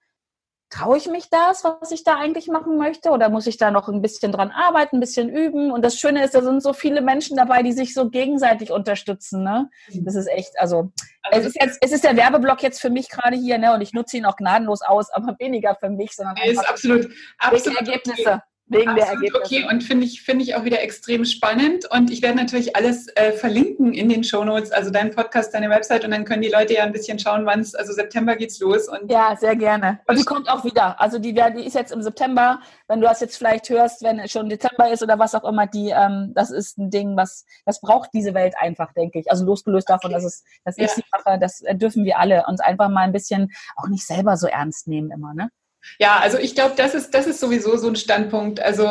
[0.73, 3.11] traue ich mich das, was ich da eigentlich machen möchte?
[3.11, 5.71] Oder muss ich da noch ein bisschen dran arbeiten, ein bisschen üben?
[5.71, 9.43] Und das Schöne ist, da sind so viele Menschen dabei, die sich so gegenseitig unterstützen.
[9.43, 9.69] Ne?
[9.93, 10.05] Mhm.
[10.05, 10.91] Das ist echt, also,
[11.23, 13.75] also es ist jetzt, es ist der Werbeblock jetzt für mich gerade hier, ne?
[13.75, 17.09] Und ich nutze ihn auch gnadenlos aus, aber weniger für mich, sondern ist absolut,
[17.39, 18.43] absolut Ergebnisse.
[18.73, 19.43] Wegen Absolut, der Ergebnisse.
[19.45, 21.85] Okay, und finde ich, finde ich auch wieder extrem spannend.
[21.91, 25.71] Und ich werde natürlich alles äh, verlinken in den Show Notes, also deinen Podcast, deine
[25.71, 26.05] Website.
[26.05, 28.89] Und dann können die Leute ja ein bisschen schauen, wann es, also September geht's los.
[28.89, 30.01] Und ja, sehr gerne.
[30.07, 31.01] Und die kommt auch wieder.
[31.01, 32.61] Also die, die ist jetzt im September.
[32.89, 35.67] Wenn du das jetzt vielleicht hörst, wenn es schon Dezember ist oder was auch immer,
[35.67, 39.31] die, ähm, das ist ein Ding, was, das braucht diese Welt einfach, denke ich.
[39.31, 40.15] Also losgelöst davon, okay.
[40.15, 40.85] dass es, dass ja.
[40.85, 44.07] ich sie mache, das äh, dürfen wir alle uns einfach mal ein bisschen auch nicht
[44.07, 45.51] selber so ernst nehmen immer, ne?
[45.99, 48.61] Ja, also ich glaube, das ist, das ist sowieso so ein Standpunkt.
[48.61, 48.87] Also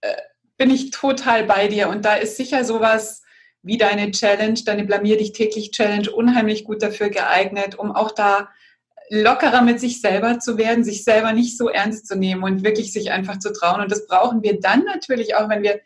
[0.00, 0.14] äh,
[0.56, 1.88] bin ich total bei dir.
[1.88, 3.22] Und da ist sicher sowas
[3.62, 8.48] wie deine Challenge, deine Blamier dich täglich Challenge unheimlich gut dafür geeignet, um auch da
[9.10, 12.92] lockerer mit sich selber zu werden, sich selber nicht so ernst zu nehmen und wirklich
[12.92, 13.80] sich einfach zu trauen.
[13.80, 15.80] Und das brauchen wir dann natürlich auch, wenn wir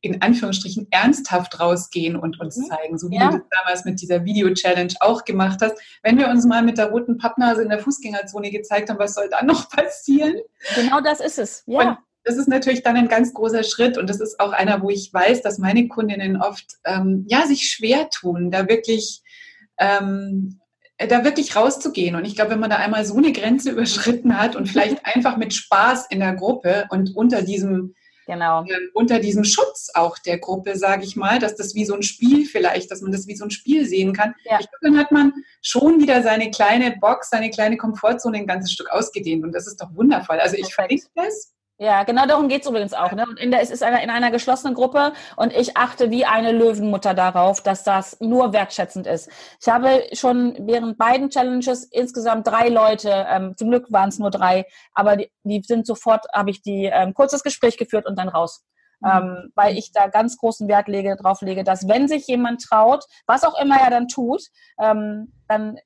[0.00, 2.66] in Anführungsstrichen ernsthaft rausgehen und uns mhm.
[2.66, 3.30] zeigen, so wie ja.
[3.30, 5.76] du das damals mit dieser Video-Challenge auch gemacht hast.
[6.02, 9.28] Wenn wir uns mal mit der roten Pappnase in der Fußgängerzone gezeigt haben, was soll
[9.28, 10.36] dann noch passieren?
[10.74, 11.90] Genau das ist es, ja.
[11.90, 14.90] Und das ist natürlich dann ein ganz großer Schritt und das ist auch einer, wo
[14.90, 19.22] ich weiß, dass meine Kundinnen oft ähm, ja sich schwer tun, da wirklich
[19.78, 20.60] ähm,
[20.98, 22.16] da wirklich rauszugehen.
[22.16, 25.36] Und ich glaube, wenn man da einmal so eine Grenze überschritten hat und vielleicht einfach
[25.36, 27.94] mit Spaß in der Gruppe und unter diesem
[28.28, 28.62] Genau.
[28.64, 32.02] Ähm, unter diesem Schutz auch der Gruppe, sage ich mal, dass das wie so ein
[32.02, 34.34] Spiel vielleicht, dass man das wie so ein Spiel sehen kann.
[34.44, 34.58] Ja.
[34.60, 38.72] Ich glaube, dann hat man schon wieder seine kleine Box, seine kleine Komfortzone ein ganzes
[38.72, 40.40] Stück ausgedehnt und das ist doch wundervoll.
[40.40, 43.12] Also ich verlinke das ja, genau darum geht's übrigens auch.
[43.12, 43.24] Ne?
[43.24, 46.50] Und in der, es ist eine, in einer geschlossenen Gruppe und ich achte wie eine
[46.50, 49.30] Löwenmutter darauf, dass das nur wertschätzend ist.
[49.60, 54.30] Ich habe schon während beiden Challenges insgesamt drei Leute, ähm, zum Glück waren es nur
[54.30, 58.28] drei, aber die, die sind sofort, habe ich die ähm, kurzes Gespräch geführt und dann
[58.28, 58.64] raus.
[59.00, 59.10] Mhm.
[59.10, 63.04] Ähm, weil ich da ganz großen Wert lege, drauf lege, dass wenn sich jemand traut,
[63.26, 64.42] was auch immer er dann tut,
[64.80, 65.76] ähm, dann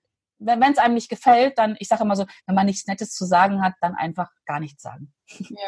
[0.44, 3.24] wenn es einem nicht gefällt, dann, ich sage immer so, wenn man nichts Nettes zu
[3.24, 5.12] sagen hat, dann einfach gar nichts sagen.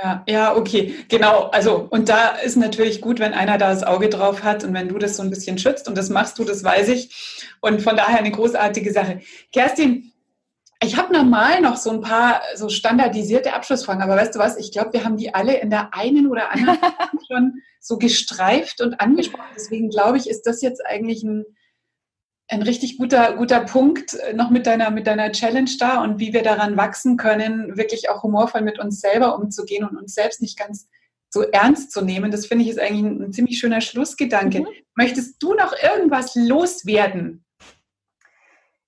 [0.03, 1.51] Ja, ja, okay, genau.
[1.53, 4.89] Also, und da ist natürlich gut, wenn einer da das Auge drauf hat und wenn
[4.89, 7.47] du das so ein bisschen schützt und das machst du, das weiß ich.
[7.61, 9.21] Und von daher eine großartige Sache.
[9.53, 10.13] Kerstin,
[10.83, 14.57] ich habe normal noch so ein paar so standardisierte Abschlussfragen, aber weißt du was?
[14.57, 16.79] Ich glaube, wir haben die alle in der einen oder anderen
[17.31, 19.45] schon so gestreift und angesprochen.
[19.55, 21.45] Deswegen glaube ich, ist das jetzt eigentlich ein
[22.49, 26.33] ein richtig guter, guter Punkt äh, noch mit deiner, mit deiner Challenge da und wie
[26.33, 30.59] wir daran wachsen können, wirklich auch humorvoll mit uns selber umzugehen und uns selbst nicht
[30.59, 30.89] ganz
[31.31, 32.31] so ernst zu nehmen.
[32.31, 34.61] Das finde ich ist eigentlich ein, ein ziemlich schöner Schlussgedanke.
[34.61, 34.69] Mhm.
[34.95, 37.45] Möchtest du noch irgendwas loswerden?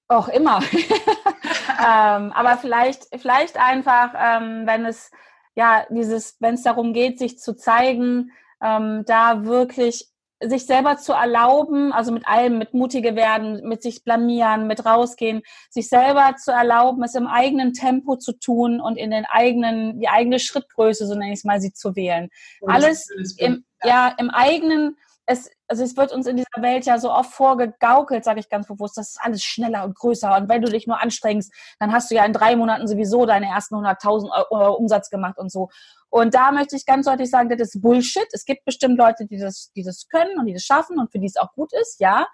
[0.09, 0.61] Auch immer.
[0.73, 5.11] ähm, aber vielleicht, vielleicht einfach, ähm, wenn es
[5.57, 8.31] ja dieses, wenn es darum geht, sich zu zeigen,
[8.63, 10.09] ähm, da wirklich
[10.43, 15.43] sich selber zu erlauben, also mit allem, mit mutige werden, mit sich blamieren, mit rausgehen,
[15.71, 20.09] sich selber zu erlauben, es im eigenen Tempo zu tun und in den eigenen, die
[20.09, 22.29] eigene Schrittgröße, so nenne ich es mal, sie zu wählen.
[22.61, 23.09] Oh, Alles
[23.39, 24.97] im, ja, im eigenen,
[25.27, 28.69] es, also es wird uns in dieser Welt ja so oft vorgegaukelt, sage ich ganz
[28.69, 30.37] bewusst, das ist alles schneller und größer.
[30.37, 33.47] Und wenn du dich nur anstrengst, dann hast du ja in drei Monaten sowieso deine
[33.47, 35.69] ersten 100.000 Euro Umsatz gemacht und so.
[36.11, 38.29] Und da möchte ich ganz deutlich sagen, das ist Bullshit.
[38.33, 41.19] Es gibt bestimmt Leute, die das, die das können und die das schaffen und für
[41.19, 42.29] die es auch gut ist, ja.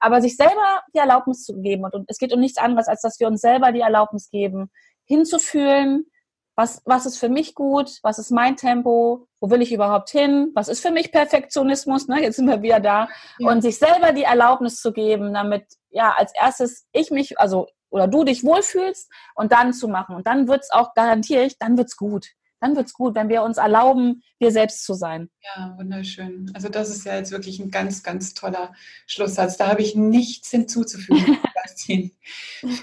[0.00, 3.02] Aber sich selber die Erlaubnis zu geben und, und es geht um nichts anderes, als
[3.02, 4.72] dass wir uns selber die Erlaubnis geben,
[5.04, 6.06] hinzufühlen,
[6.54, 10.50] was, was ist für mich gut, was ist mein Tempo, wo will ich überhaupt hin,
[10.54, 12.22] was ist für mich Perfektionismus, ne?
[12.22, 13.50] jetzt sind wir wieder da, ja.
[13.50, 18.08] und sich selber die Erlaubnis zu geben, damit ja als erstes ich mich, also oder
[18.08, 20.16] du dich wohlfühlst und dann zu machen.
[20.16, 22.28] Und dann wird's auch, garantiere ich, dann wird's gut
[22.62, 25.28] dann wird es gut, wenn wir uns erlauben, wir selbst zu sein.
[25.42, 26.50] Ja, wunderschön.
[26.54, 28.72] Also das ist ja jetzt wirklich ein ganz, ganz toller
[29.06, 29.56] Schlusssatz.
[29.56, 31.38] Da habe ich nichts hinzuzufügen.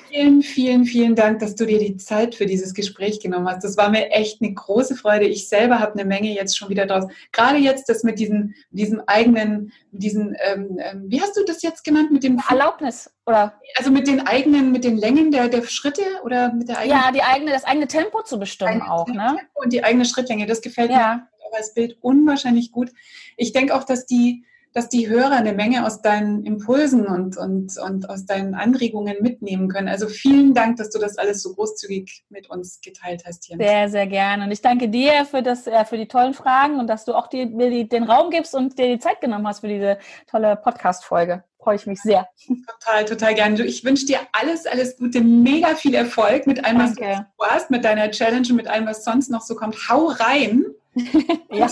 [0.09, 3.63] vielen, vielen, vielen Dank, dass du dir die Zeit für dieses Gespräch genommen hast.
[3.63, 5.25] Das war mir echt eine große Freude.
[5.25, 7.05] Ich selber habe eine Menge jetzt schon wieder draus.
[7.32, 11.84] Gerade jetzt das mit diesem, diesem eigenen, diesen, ähm, ähm, wie hast du das jetzt
[11.84, 12.11] genannt?
[12.11, 13.53] Mit dem Erlaubnis oder?
[13.75, 16.99] Also mit den eigenen, mit den Längen der, der Schritte oder mit der eigenen?
[16.99, 19.38] Ja, die eigene, das eigene Tempo zu bestimmen auch, ne?
[19.38, 20.45] Tempo und die eigene Schrittlänge.
[20.45, 21.27] Das gefällt ja.
[21.51, 22.91] mir als Bild unwahrscheinlich gut.
[23.38, 27.78] Ich denke auch, dass die dass die Hörer eine Menge aus deinen Impulsen und, und,
[27.78, 29.88] und aus deinen Anregungen mitnehmen können.
[29.88, 33.57] Also vielen Dank, dass du das alles so großzügig mit uns geteilt hast hier.
[33.57, 34.43] Sehr, sehr gerne.
[34.43, 37.28] Und ich danke dir für, das, äh, für die tollen Fragen und dass du auch
[37.28, 39.97] die, mir die, den Raum gibst und dir die Zeit genommen hast für diese
[40.30, 41.43] tolle Podcast-Folge.
[41.57, 42.28] Freue ich mich sehr.
[42.47, 43.65] Total, total gerne.
[43.65, 47.03] Ich wünsche dir alles, alles Gute, mega viel Erfolg mit allem, was du
[47.41, 49.76] hast, mit deiner Challenge und mit allem, was sonst noch so kommt.
[49.89, 50.63] Hau rein!
[51.51, 51.67] ja.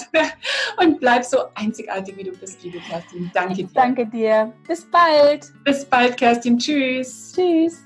[0.82, 3.32] Und bleib so einzigartig, wie du bist, liebe Kerstin.
[3.34, 3.70] Danke dir.
[3.74, 4.54] Danke dir.
[4.68, 5.52] Bis bald.
[5.64, 6.58] Bis bald, Kerstin.
[6.58, 7.34] Tschüss.
[7.36, 7.84] Tschüss.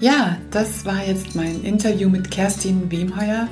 [0.00, 3.48] Ja, das war jetzt mein Interview mit Kerstin Wemheuer,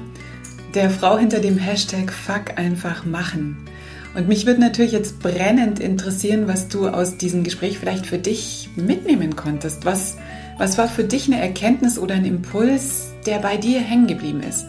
[0.75, 3.67] der Frau hinter dem Hashtag Fuck einfach machen.
[4.15, 8.71] Und mich würde natürlich jetzt brennend interessieren, was du aus diesem Gespräch vielleicht für dich
[8.75, 9.85] mitnehmen konntest.
[9.85, 10.17] Was,
[10.57, 14.67] was war für dich eine Erkenntnis oder ein Impuls, der bei dir hängen geblieben ist?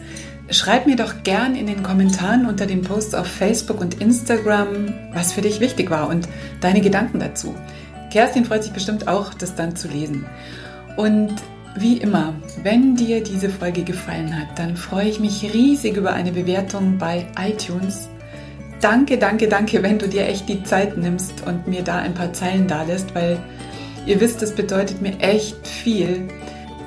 [0.50, 5.32] Schreib mir doch gern in den Kommentaren unter den Posts auf Facebook und Instagram, was
[5.32, 6.26] für dich wichtig war und
[6.62, 7.54] deine Gedanken dazu.
[8.10, 10.24] Kerstin freut sich bestimmt auch, das dann zu lesen.
[10.96, 11.34] Und
[11.76, 16.32] wie immer, wenn dir diese Folge gefallen hat, dann freue ich mich riesig über eine
[16.32, 18.08] Bewertung bei iTunes.
[18.80, 22.32] Danke, danke, danke, wenn du dir echt die Zeit nimmst und mir da ein paar
[22.32, 23.38] Zeilen da lässt, weil
[24.06, 26.28] ihr wisst, das bedeutet mir echt viel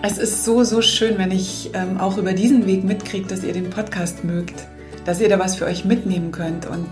[0.03, 3.53] es ist so, so schön, wenn ich ähm, auch über diesen Weg mitkriege, dass ihr
[3.53, 4.67] den Podcast mögt,
[5.05, 6.65] dass ihr da was für euch mitnehmen könnt.
[6.65, 6.87] Und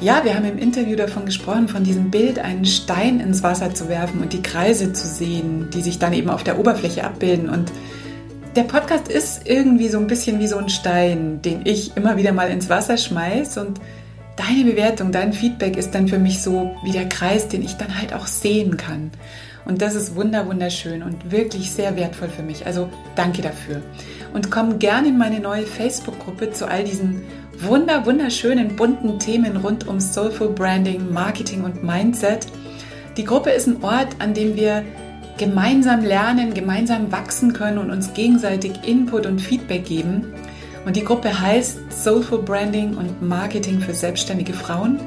[0.00, 3.88] ja, wir haben im Interview davon gesprochen, von diesem Bild, einen Stein ins Wasser zu
[3.88, 7.48] werfen und die Kreise zu sehen, die sich dann eben auf der Oberfläche abbilden.
[7.48, 7.72] Und
[8.54, 12.32] der Podcast ist irgendwie so ein bisschen wie so ein Stein, den ich immer wieder
[12.32, 13.80] mal ins Wasser schmeiß und
[14.36, 17.98] deine Bewertung, dein Feedback ist dann für mich so wie der Kreis, den ich dann
[17.98, 19.10] halt auch sehen kann.
[19.66, 22.66] Und das ist wunder wunderschön und wirklich sehr wertvoll für mich.
[22.66, 23.82] Also danke dafür.
[24.32, 27.22] Und komm gerne in meine neue Facebook-Gruppe zu all diesen
[27.60, 32.46] wunder wunderschönen bunten Themen rund um Soulful Branding, Marketing und Mindset.
[33.16, 34.84] Die Gruppe ist ein Ort, an dem wir
[35.38, 40.32] gemeinsam lernen, gemeinsam wachsen können und uns gegenseitig Input und Feedback geben.
[40.84, 45.00] Und die Gruppe heißt Soulful Branding und Marketing für selbstständige Frauen.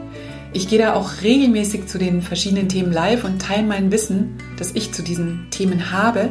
[0.51, 4.71] Ich gehe da auch regelmäßig zu den verschiedenen Themen live und teile mein Wissen, das
[4.73, 6.29] ich zu diesen Themen habe.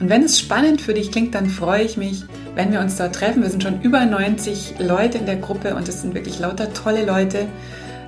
[0.00, 2.24] Und wenn es spannend für dich klingt, dann freue ich mich,
[2.56, 3.42] wenn wir uns dort treffen.
[3.42, 7.04] Wir sind schon über 90 Leute in der Gruppe und es sind wirklich lauter tolle
[7.04, 7.46] Leute,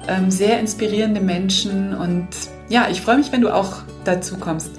[0.09, 1.95] ähm, sehr inspirierende Menschen.
[1.95, 2.29] Und
[2.69, 4.71] ja, ich freue mich, wenn du auch dazu kommst.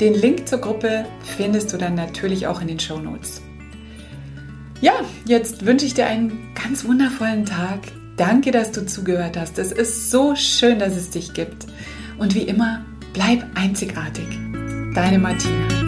[0.00, 1.04] Den Link zur Gruppe
[1.36, 3.40] findest du dann natürlich auch in den Show Notes.
[4.80, 4.94] Ja,
[5.26, 7.80] jetzt wünsche ich dir einen ganz wundervollen Tag.
[8.16, 9.58] Danke, dass du zugehört hast.
[9.58, 11.66] Es ist so schön, dass es dich gibt.
[12.18, 14.28] Und wie immer, bleib einzigartig.
[14.94, 15.83] Deine Martina.